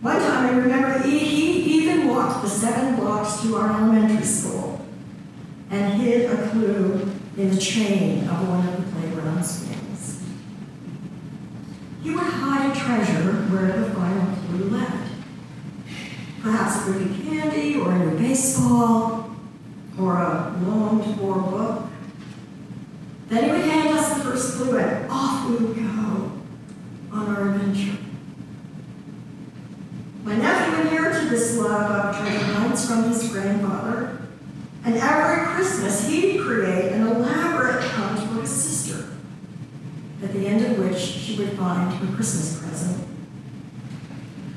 One 0.00 0.18
time 0.18 0.46
I 0.46 0.58
remember 0.58 1.06
he, 1.06 1.20
he 1.20 1.82
even 1.84 2.08
walked 2.08 2.42
the 2.42 2.50
seven 2.50 2.96
blocks 2.96 3.40
to 3.42 3.54
our 3.58 3.70
elementary 3.70 4.24
school 4.24 4.84
and 5.70 6.02
hid 6.02 6.32
a 6.32 6.50
clue 6.50 7.12
in 7.36 7.50
the 7.50 7.60
chain 7.60 8.28
of 8.28 8.48
one 8.48 8.66
of 8.66 8.76
the 8.76 8.90
playground 8.90 9.44
swings. 9.44 10.20
He 12.02 12.10
would 12.10 12.24
hide 12.24 12.76
a 12.76 12.76
treasure 12.76 13.34
where 13.52 13.78
the 13.78 13.94
final 13.94 14.36
clue 14.48 14.70
led. 14.70 15.03
Perhaps 16.44 16.86
a 16.86 16.90
of 16.90 17.22
candy, 17.24 17.80
or 17.80 17.90
a 17.90 17.98
new 18.00 18.18
baseball, 18.18 19.30
or 19.98 20.16
a 20.18 20.54
longed 20.62 21.18
for 21.18 21.40
book. 21.40 21.86
Then 23.30 23.44
he 23.44 23.50
would 23.50 23.62
hand 23.62 23.88
us 23.96 24.12
the 24.12 24.24
first 24.24 24.56
clue, 24.56 24.76
and 24.76 25.10
off 25.10 25.48
we 25.48 25.56
would 25.56 25.74
go 25.74 26.32
on 27.12 27.34
our 27.34 27.48
adventure. 27.48 27.96
My 30.22 30.36
nephew 30.36 30.82
inherited 30.82 31.30
this 31.30 31.56
love 31.56 31.90
of 31.90 32.16
treasure 32.18 32.44
hunts 32.44 32.86
from 32.86 33.04
his 33.04 33.26
grandfather, 33.30 34.20
and 34.84 34.96
every 34.96 35.46
Christmas 35.46 36.06
he'd 36.06 36.42
create 36.42 36.92
an 36.92 37.06
elaborate 37.06 37.84
hunt 37.84 38.20
for 38.30 38.42
his 38.42 38.50
sister, 38.50 39.16
at 40.22 40.34
the 40.34 40.46
end 40.46 40.62
of 40.66 40.78
which 40.78 40.98
she 40.98 41.38
would 41.38 41.56
find 41.56 41.90
her 41.90 42.14
Christmas 42.14 42.60
present. 42.60 43.13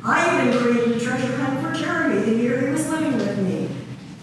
I 0.09 0.47
even 0.47 0.57
created 0.57 0.95
a 0.95 0.99
treasure 1.03 1.35
hunt 1.35 1.59
for 1.59 1.73
Jeremy 1.77 2.21
the 2.21 2.41
year 2.41 2.65
he 2.65 2.71
was 2.71 2.87
living 2.87 3.17
with 3.17 3.37
me, 3.39 3.69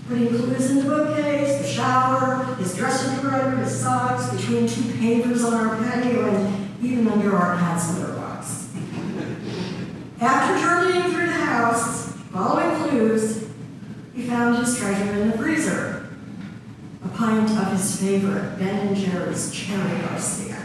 putting 0.08 0.28
clues 0.28 0.70
in 0.70 0.78
the 0.78 0.84
bookcase, 0.84 1.60
the 1.60 1.68
shower, 1.68 2.42
his 2.54 2.74
dressing 2.74 3.20
drawer 3.20 3.50
his 3.50 3.80
socks, 3.80 4.34
between 4.34 4.66
two 4.66 4.82
pavers 4.94 5.44
on 5.44 5.52
our 5.52 5.76
patio, 5.76 6.26
and 6.26 6.82
even 6.82 7.06
under 7.06 7.36
our 7.36 7.58
cat's 7.58 7.98
litter 7.98 8.14
box. 8.14 8.70
After 10.20 10.58
journeying 10.58 11.12
through 11.12 11.26
the 11.26 11.32
house, 11.32 12.12
following 12.32 12.88
clues, 12.88 13.50
he 14.14 14.22
found 14.22 14.56
his 14.56 14.78
treasure 14.78 15.12
in 15.20 15.30
the 15.30 15.36
freezer, 15.36 16.08
a 17.04 17.08
pint 17.08 17.50
of 17.50 17.72
his 17.72 18.00
favorite 18.00 18.58
Ben 18.58 18.88
and 18.88 18.96
Jerry's 18.96 19.52
Cherry 19.52 20.00
Garcia. 20.00 20.62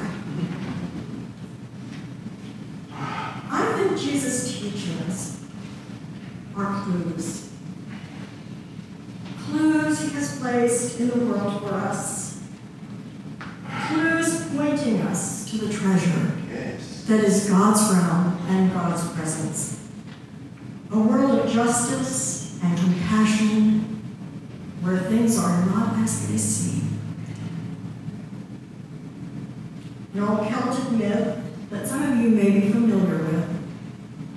I 3.51 3.73
think 3.75 3.99
Jesus' 3.99 4.59
teachings 4.59 5.43
are 6.55 6.68
clues. 6.83 7.49
Clues 9.45 9.99
he 10.01 10.09
has 10.15 10.39
placed 10.39 10.99
in 10.99 11.09
the 11.09 11.25
world 11.25 11.61
for 11.61 11.73
us. 11.73 12.41
Clues 13.87 14.47
pointing 14.55 15.01
us 15.01 15.49
to 15.49 15.57
the 15.57 15.73
treasure 15.73 16.31
Yes. 16.51 17.03
that 17.07 17.23
is 17.23 17.49
God's 17.49 17.81
realm 17.93 18.37
and 18.47 18.71
God's 18.73 19.07
presence. 19.13 19.79
A 20.91 20.99
world 20.99 21.39
of 21.39 21.51
justice 21.51 22.59
and 22.63 22.77
compassion 22.77 24.01
where 24.81 24.97
things 24.99 25.37
are 25.37 25.65
not 25.65 25.97
as 25.99 26.27
they 26.27 26.37
seem. 26.37 26.99
An 30.13 30.23
old 30.23 30.47
Celtic 30.47 30.91
myth 30.91 31.37
that 31.69 31.87
some 31.87 32.11
of 32.11 32.17
you 32.17 32.29
may 32.29 32.49
be 32.59 32.69
familiar 32.71 33.17
with 33.23 33.59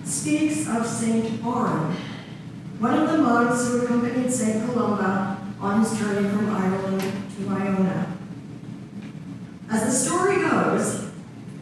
speaks 0.04 0.68
of 0.68 0.86
Saint 0.86 1.44
Oran, 1.44 1.96
one 2.82 2.98
of 2.98 3.12
the 3.12 3.18
monks 3.18 3.68
who 3.68 3.84
accompanied 3.84 4.28
Saint 4.28 4.66
Columba 4.66 5.38
on 5.60 5.84
his 5.84 5.96
journey 5.96 6.28
from 6.28 6.50
Ireland 6.50 7.00
to 7.00 7.48
Iona. 7.48 8.16
As 9.70 9.84
the 9.84 9.90
story 9.92 10.42
goes, 10.42 11.12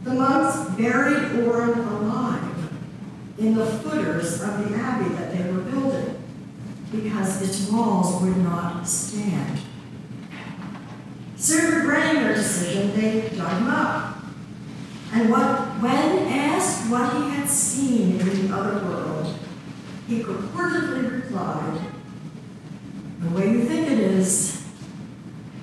the 0.02 0.14
monks 0.14 0.74
buried 0.78 1.44
Oran 1.44 1.78
alive 1.78 2.72
in 3.36 3.54
the 3.54 3.66
footers 3.66 4.40
of 4.40 4.66
the 4.66 4.74
abbey 4.76 5.14
that 5.16 5.36
they 5.36 5.52
were 5.52 5.60
building 5.60 6.22
because 6.90 7.42
its 7.42 7.70
walls 7.70 8.22
would 8.22 8.38
not 8.38 8.88
stand. 8.88 9.58
Soon 11.36 11.80
regretting 11.80 12.22
their 12.22 12.34
decision, 12.34 12.98
they 12.98 13.28
dug 13.36 13.58
him 13.58 13.68
up. 13.68 14.24
And 15.12 15.28
what, 15.30 15.82
when 15.82 16.28
asked 16.28 16.90
what 16.90 17.12
he 17.14 17.28
had 17.28 17.46
seen 17.46 18.18
in 18.20 18.48
the 18.48 18.54
other 18.54 18.86
world, 18.86 19.09
he 20.10 20.24
purportedly 20.24 21.22
replied, 21.22 21.80
The 23.20 23.30
way 23.30 23.52
you 23.52 23.62
think 23.62 23.92
it 23.92 23.98
is 24.00 24.66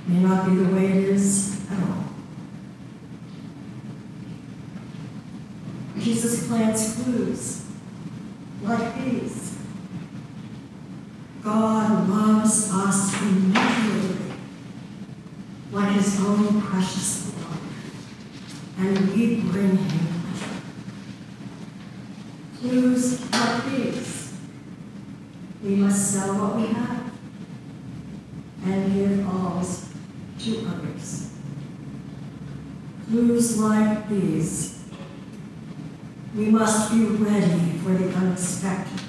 may 0.07 0.19
not 0.19 0.45
be 0.45 0.55
the 0.55 0.73
way 0.73 0.85
it 0.85 1.03
is 1.09 1.59
at 1.69 1.83
all. 1.83 2.05
Jesus 5.99 6.47
plants 6.47 7.03
clues 7.03 7.65
like 8.63 8.95
these. 9.03 9.57
God 11.43 12.07
loves 12.07 12.71
us 12.71 13.21
immeasurably, 13.21 14.31
like 15.73 15.91
his 15.91 16.21
own 16.21 16.61
precious 16.61 17.31
blood, 17.31 17.59
and 18.77 19.13
we 19.13 19.41
bring 19.41 19.75
him 19.75 20.07
pleasure. 20.21 20.61
Clues 22.59 23.31
like 23.33 23.65
these. 23.65 24.06
We 25.67 25.75
must 25.75 26.13
sell 26.13 26.33
what 26.35 26.55
we 26.55 26.67
have 26.67 27.11
and 28.63 28.93
give 28.93 29.27
alms 29.27 29.89
to 30.39 30.65
others. 30.65 31.33
Clues 33.09 33.57
like 33.59 34.07
these. 34.07 34.85
We 36.33 36.45
must 36.51 36.93
be 36.93 37.03
ready 37.03 37.71
for 37.79 37.89
the 37.89 38.13
unexpected, 38.13 39.01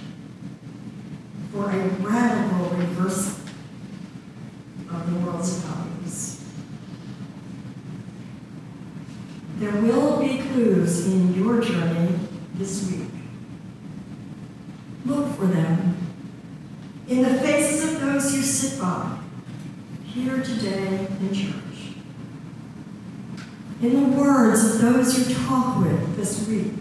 for 1.52 1.70
a 1.70 1.88
radical 2.00 2.70
reversal 2.70 3.44
of 4.90 5.12
the 5.12 5.20
world's 5.20 5.58
values. 5.58 6.44
There 9.58 9.80
will 9.80 10.18
be 10.18 10.38
clues 10.38 11.06
in 11.06 11.34
your 11.34 11.60
journey 11.60 12.18
this 12.54 12.90
week. 12.90 13.10
Look 15.06 15.36
for 15.36 15.46
them 15.46 15.94
in 17.08 17.22
the 17.22 17.38
faces 17.38 17.94
of 17.94 18.00
those 18.02 18.36
you 18.36 18.42
sit 18.42 18.78
by, 18.78 19.18
here 20.04 20.42
today 20.42 21.08
in 21.20 21.32
church, 21.32 21.94
in 23.80 23.94
the 23.94 24.16
words 24.18 24.62
of 24.62 24.82
those 24.82 25.18
you 25.18 25.34
talk 25.46 25.82
with 25.82 26.16
this 26.16 26.46
week, 26.46 26.74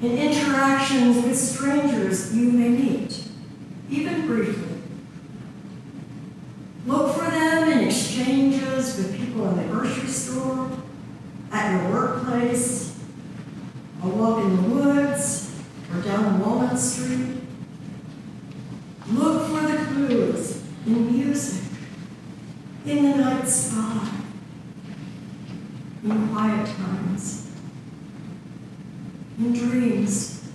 in 0.00 0.16
interactions 0.16 1.22
with 1.22 1.36
strangers 1.36 2.34
you 2.34 2.50
may 2.50 2.70
meet, 2.70 3.24
even 3.90 4.26
briefly. 4.26 4.78
Look 6.86 7.14
for 7.14 7.30
them 7.30 7.68
in 7.68 7.86
exchanges 7.86 8.96
with 8.96 9.18
people 9.18 9.50
in 9.50 9.56
the 9.58 9.64
grocery 9.64 10.08
store, 10.08 10.70
at 11.52 11.78
your 11.78 11.92
workplace, 11.92 12.98
a 14.02 14.08
walk 14.08 14.44
in 14.44 14.56
the 14.56 14.62
woods, 14.62 15.54
or 15.92 16.00
down 16.00 16.40
Walnut 16.40 16.78
Street. 16.78 17.36
Look 19.12 19.48
for 19.48 19.66
the 19.66 19.84
clues 19.86 20.62
in 20.86 21.12
music, 21.12 21.64
in 22.86 23.10
the 23.10 23.16
night 23.16 23.48
sky, 23.48 24.08
in 26.04 26.28
quiet 26.28 26.64
times, 26.76 27.50
in 29.36 29.52
dreams. 29.52 30.48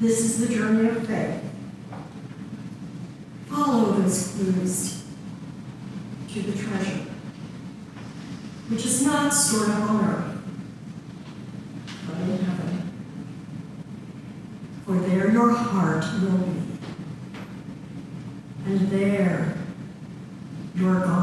This 0.00 0.20
is 0.20 0.48
the 0.48 0.54
journey 0.54 0.88
of 0.88 1.06
faith. 1.06 1.44
Follow 3.48 3.92
those 3.92 4.28
clues 4.28 5.04
to 6.32 6.40
the 6.40 6.52
treasure, 6.52 7.04
which 8.68 8.86
is 8.86 9.04
not 9.04 9.30
earth, 9.90 10.42
but 12.06 12.16
in 12.20 12.38
heaven. 12.38 12.92
For 14.84 14.94
there 14.94 15.30
your 15.30 15.50
heart 15.52 16.04
will 16.20 16.38
be, 16.38 16.60
and 18.66 18.90
there 18.90 19.56
your 20.74 21.00
God 21.00 21.21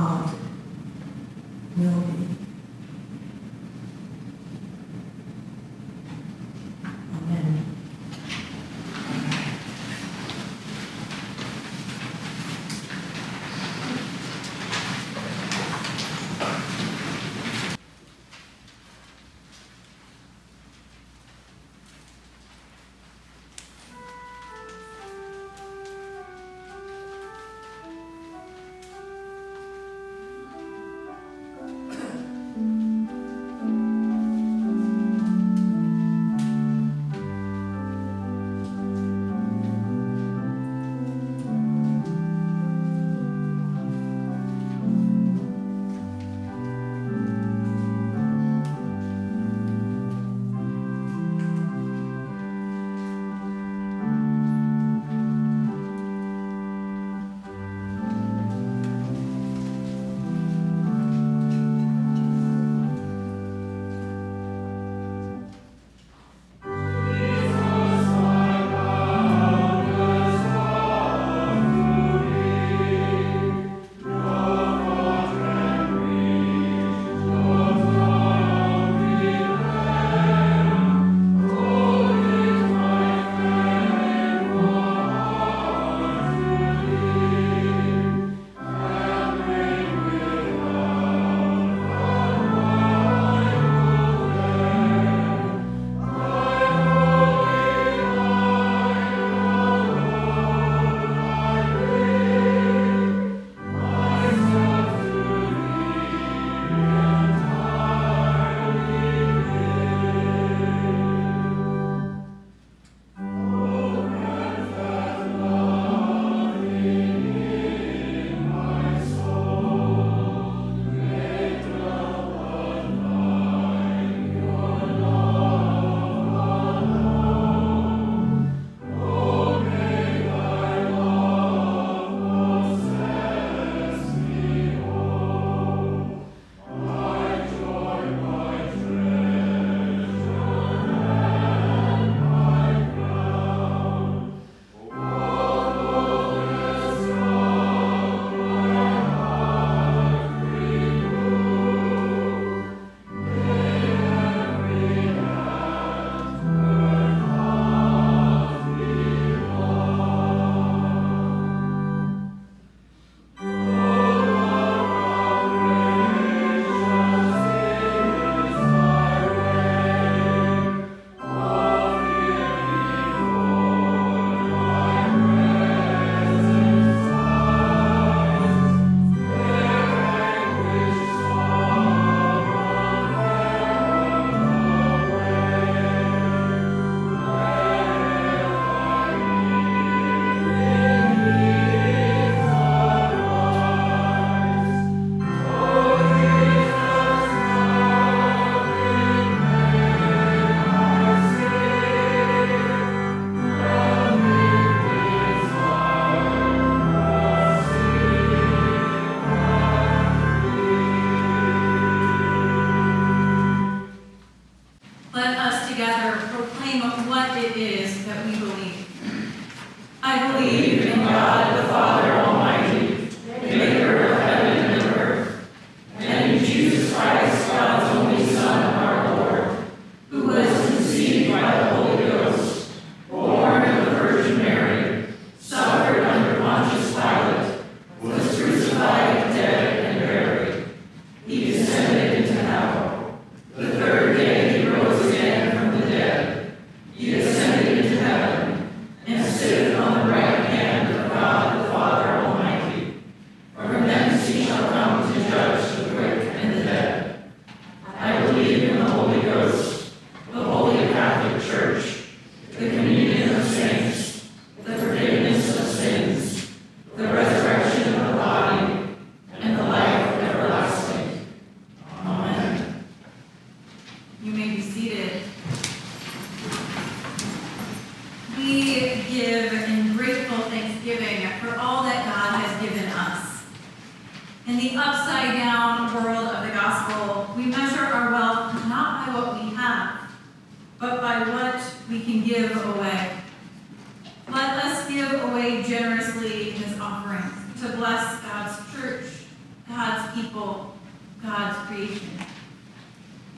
people 300.39 300.73
God's 301.21 301.67
creation. 301.67 302.09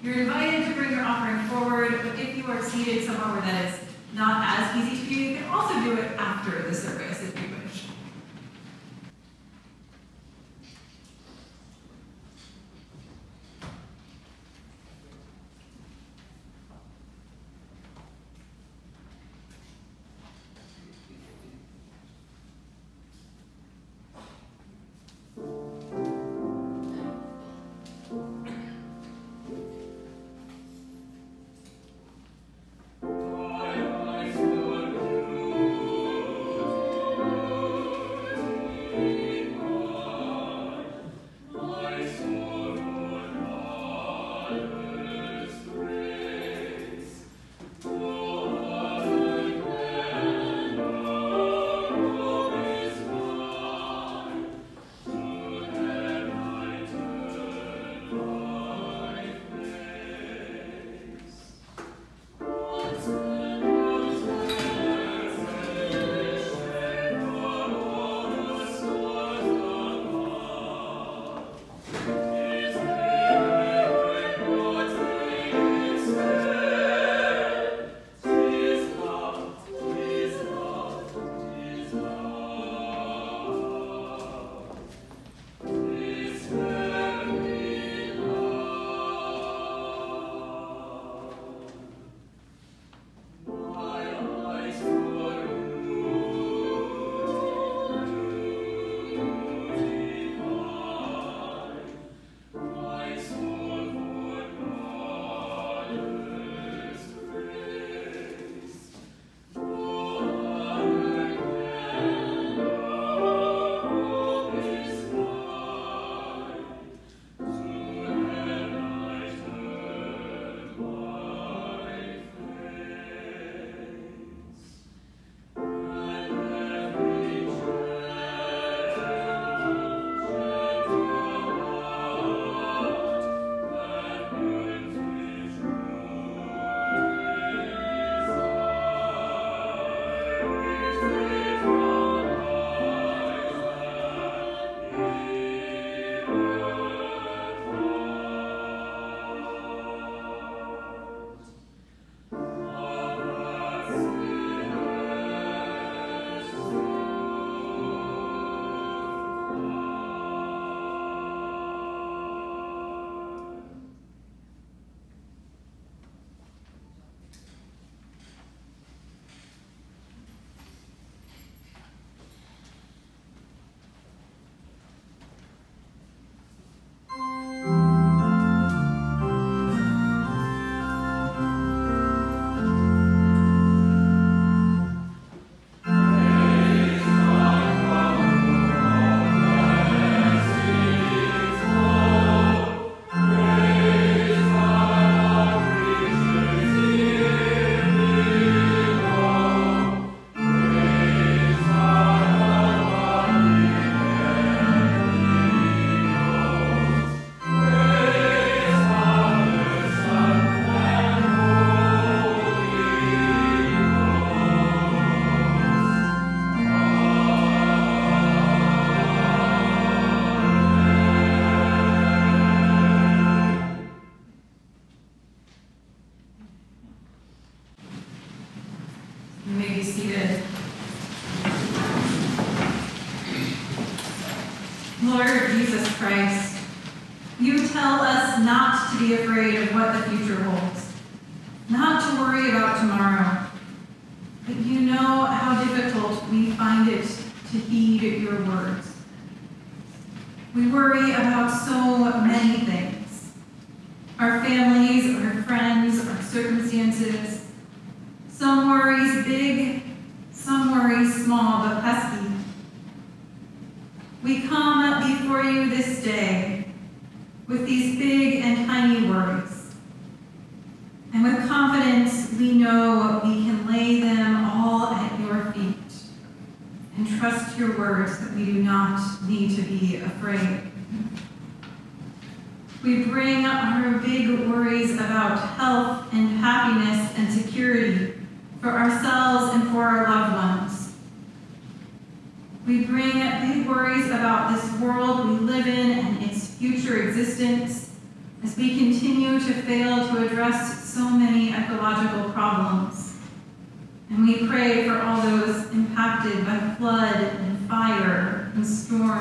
You're 0.04 0.22
invited 0.22 0.68
to 0.68 0.74
bring 0.74 0.92
your 0.92 1.02
offering 1.02 1.40
forward, 1.48 2.00
but 2.04 2.20
if 2.20 2.38
you 2.38 2.46
are 2.46 2.62
seated 2.62 3.06
somewhere 3.06 3.34
where 3.34 3.42
that 3.42 3.74
is 3.74 3.80
not 4.14 4.44
as 4.60 4.78
easy 4.78 5.04
to 5.04 5.10
do, 5.10 5.16
you 5.16 5.38
can 5.38 5.50
also 5.50 5.74
do 5.84 5.98
it 5.98 6.12
after 6.18 6.62
the 6.62 6.74
service 6.76 7.24
if 7.24 7.42
you 7.42 7.51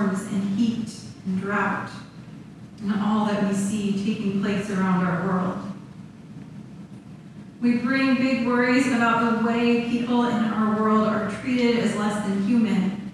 storms 0.01 0.23
and 0.33 0.59
heat 0.59 0.91
and 1.27 1.41
drought 1.41 1.91
and 2.81 2.95
all 3.03 3.27
that 3.27 3.47
we 3.47 3.55
see 3.55 3.93
taking 3.93 4.41
place 4.43 4.71
around 4.71 5.05
our 5.05 5.27
world. 5.27 5.59
We 7.61 7.77
bring 7.77 8.15
big 8.15 8.47
worries 8.47 8.87
about 8.87 9.43
the 9.43 9.47
way 9.47 9.91
people 9.91 10.25
in 10.25 10.45
our 10.45 10.81
world 10.81 11.07
are 11.07 11.31
treated 11.43 11.81
as 11.81 11.95
less 11.97 12.27
than 12.27 12.43
human, 12.47 13.13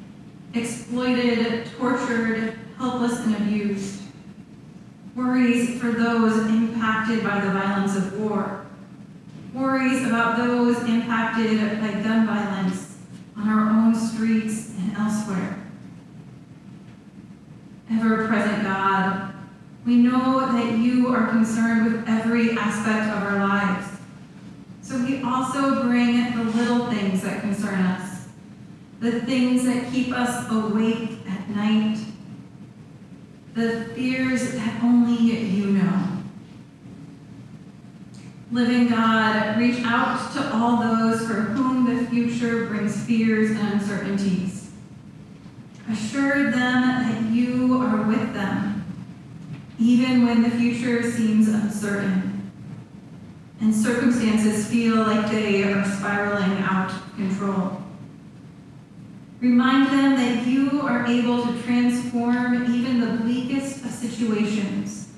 exploited, 0.55 1.67
tortured, 1.77 2.57
helpless, 2.79 3.19
and 3.27 3.35
abused. 3.35 4.03
Worries 5.17 5.81
for 5.81 5.91
those 5.91 6.47
impacted 6.47 7.25
by 7.25 7.41
the 7.41 7.51
violence 7.51 7.97
of 7.97 8.21
war. 8.21 8.65
Worries 9.53 10.07
about 10.07 10.37
those 10.37 10.77
impacted 10.85 11.81
by 11.81 11.91
gun 12.03 12.27
violence 12.27 12.99
on 13.37 13.49
our 13.49 13.71
own 13.71 13.95
streets 13.95 14.71
and 14.79 14.97
elsewhere. 14.97 15.56
Ever 17.91 18.27
present 18.27 18.65
God, 18.65 19.33
we 19.85 19.97
know 19.97 20.53
that 20.53 20.79
you 20.79 21.09
are 21.15 21.29
concerned 21.29 21.93
with 21.93 22.09
every 22.09 22.51
aspect 22.59 23.17
of 23.17 23.23
our 23.23 23.39
lives. 23.47 23.87
So 24.83 24.99
we 25.05 25.23
also 25.23 25.83
bring 25.85 26.37
the 26.37 26.45
little 26.45 26.87
things 26.91 27.23
that 27.23 27.41
concern 27.41 27.81
us, 27.81 28.27
the 28.99 29.21
things 29.23 29.65
that 29.67 29.93
keep 29.93 30.13
us 30.13 30.51
awake 30.51 31.19
at 31.29 31.49
night, 31.51 31.99
the 33.55 33.87
fears 33.95 34.53
that 34.53 34.83
only 34.83 35.17
you 35.17 35.67
know. 35.67 36.23
Living 38.51 38.89
God, 38.89 39.59
reach 39.59 39.83
out 39.85 40.33
to 40.33 40.55
all 40.55 40.77
those 40.79 41.27
for 41.27 41.35
whom 41.35 41.85
the 41.85 42.07
future 42.07 42.67
brings 42.67 43.05
fears 43.05 43.51
and 43.51 43.75
uncertainties. 43.75 44.56
Assure 45.91 46.51
them 46.51 46.53
that 46.53 47.31
you 47.31 47.81
are 47.81 48.03
with 48.03 48.35
them, 48.35 48.85
even 49.79 50.27
when 50.27 50.43
the 50.43 50.51
future 50.51 51.09
seems 51.11 51.49
uncertain 51.49 52.37
and 53.61 53.75
circumstances 53.75 54.67
feel 54.67 54.97
like 54.97 55.31
they 55.31 55.65
are 55.65 55.85
spiraling 55.85 56.59
out 56.59 56.91
of 56.91 57.17
control. 57.17 57.83
Remind 59.41 59.87
them 59.87 60.17
that 60.17 60.47
you 60.47 60.83
are 60.83 61.07
able 61.07 61.43
to 61.43 61.63
transform 61.63 62.75
even 62.75 63.01
the 63.01 63.23
bleakest 63.23 63.85
of 63.85 63.91
situations, 63.91 65.09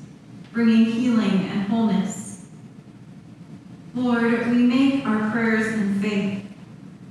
bringing 0.53 0.85
healing 0.85 1.49
and 1.49 1.63
wholeness. 1.63 2.47
Lord, 3.95 4.49
we 4.49 4.59
make 4.59 5.07
our 5.07 5.31
prayers 5.31 5.75
in 5.75 6.01
faith. 6.01 6.48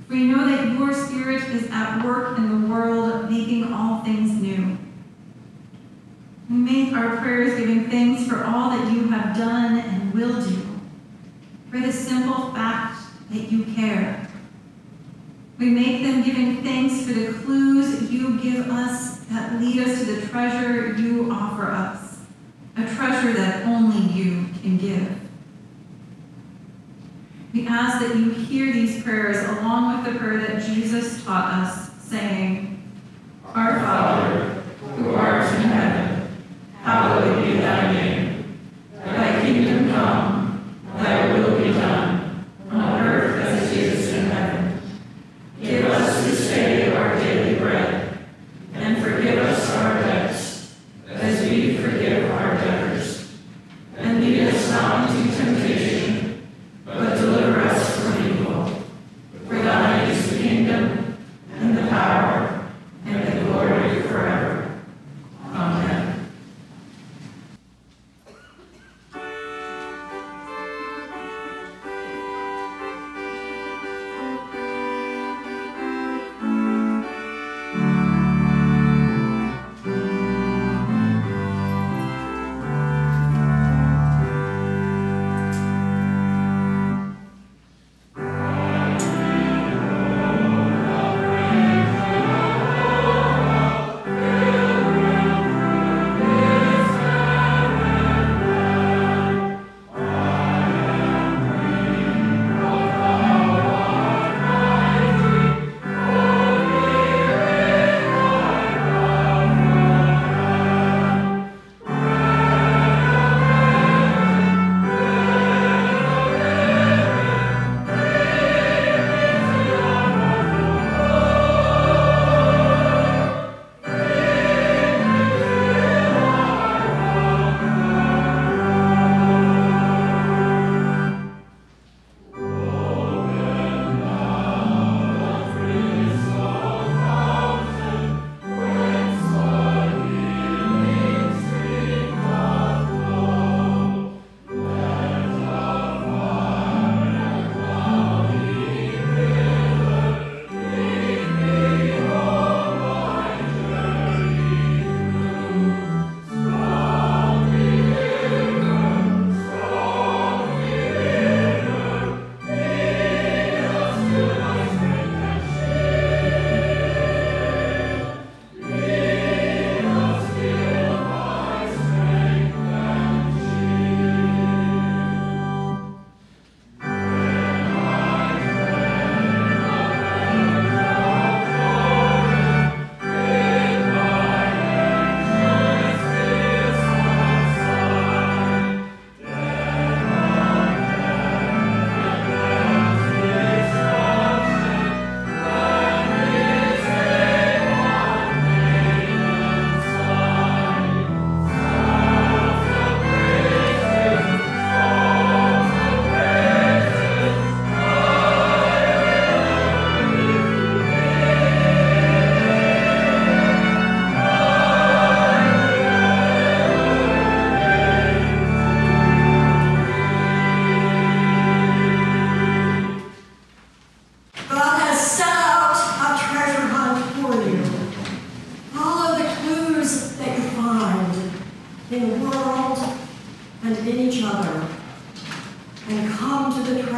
We 0.08 0.24
know 0.24 0.46
that 0.46 0.72
your 0.72 0.94
Spirit 0.94 1.42
is 1.50 1.68
at 1.70 2.02
work 2.02 2.38
in 2.38 2.48
the 2.48 2.66
world, 2.66 3.30
making 3.30 3.72
all 3.72 4.02
things 4.02 4.32
new. 4.40 4.78
We 6.48 6.56
make 6.56 6.94
our 6.94 7.18
prayers 7.18 7.58
giving 7.58 7.90
thanks 7.90 8.26
for 8.26 8.42
all 8.42 8.70
that 8.70 8.90
you 8.90 9.08
have 9.08 9.36
done 9.36 9.78
and 9.80 10.14
will 10.14 10.40
do, 10.42 10.80
for 11.70 11.78
the 11.78 11.92
simple 11.92 12.52
fact 12.54 13.02
that 13.30 13.52
you 13.52 13.64
care. 13.64 14.26
We 15.58 15.68
make 15.70 16.02
them 16.02 16.22
giving 16.22 16.62
thanks 16.62 17.04
for 17.04 17.12
the 17.12 17.32
clues 17.44 18.10
you 18.10 18.40
give 18.40 18.70
us 18.70 19.18
that 19.30 19.60
lead 19.60 19.86
us 19.86 19.98
to 19.98 20.04
the 20.06 20.26
treasure 20.28 20.94
you 20.94 21.30
offer 21.30 21.66
us, 21.66 22.20
a 22.78 22.84
treasure 22.94 23.34
that 23.34 23.66
only 23.66 24.10
you 24.14 24.46
can 24.62 24.78
give. 24.78 25.17
Ask 27.80 28.00
that 28.00 28.16
you 28.16 28.30
hear 28.30 28.72
these 28.72 29.04
prayers 29.04 29.36
along 29.50 30.02
with 30.02 30.12
the 30.12 30.18
prayer 30.18 30.40
that 30.40 30.64
Jesus 30.64 31.22
taught 31.22 31.62
us, 31.62 31.92
saying, 32.02 32.82
Our 33.54 33.78
Father, 33.78 34.46
who 34.96 35.14
art 35.14 35.27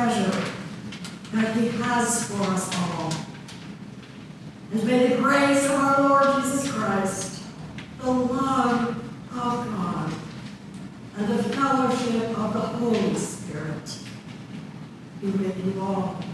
treasure 0.01 0.45
that 1.33 1.55
He 1.57 1.69
has 1.69 2.25
for 2.29 2.43
us 2.45 2.75
all. 2.75 3.13
And 4.73 4.85
may 4.85 5.09
the 5.09 5.17
grace 5.17 5.67
of 5.67 5.73
our 5.73 6.09
Lord 6.09 6.43
Jesus 6.43 6.73
Christ, 6.73 7.43
the 8.01 8.11
love 8.11 8.97
of 9.31 9.67
God, 9.67 10.13
and 11.19 11.29
the 11.29 11.43
fellowship 11.43 12.39
of 12.39 12.53
the 12.55 12.61
Holy 12.61 13.15
Spirit 13.15 13.99
be 15.21 15.31
with 15.33 15.67
you 15.67 15.81
all. 15.83 16.30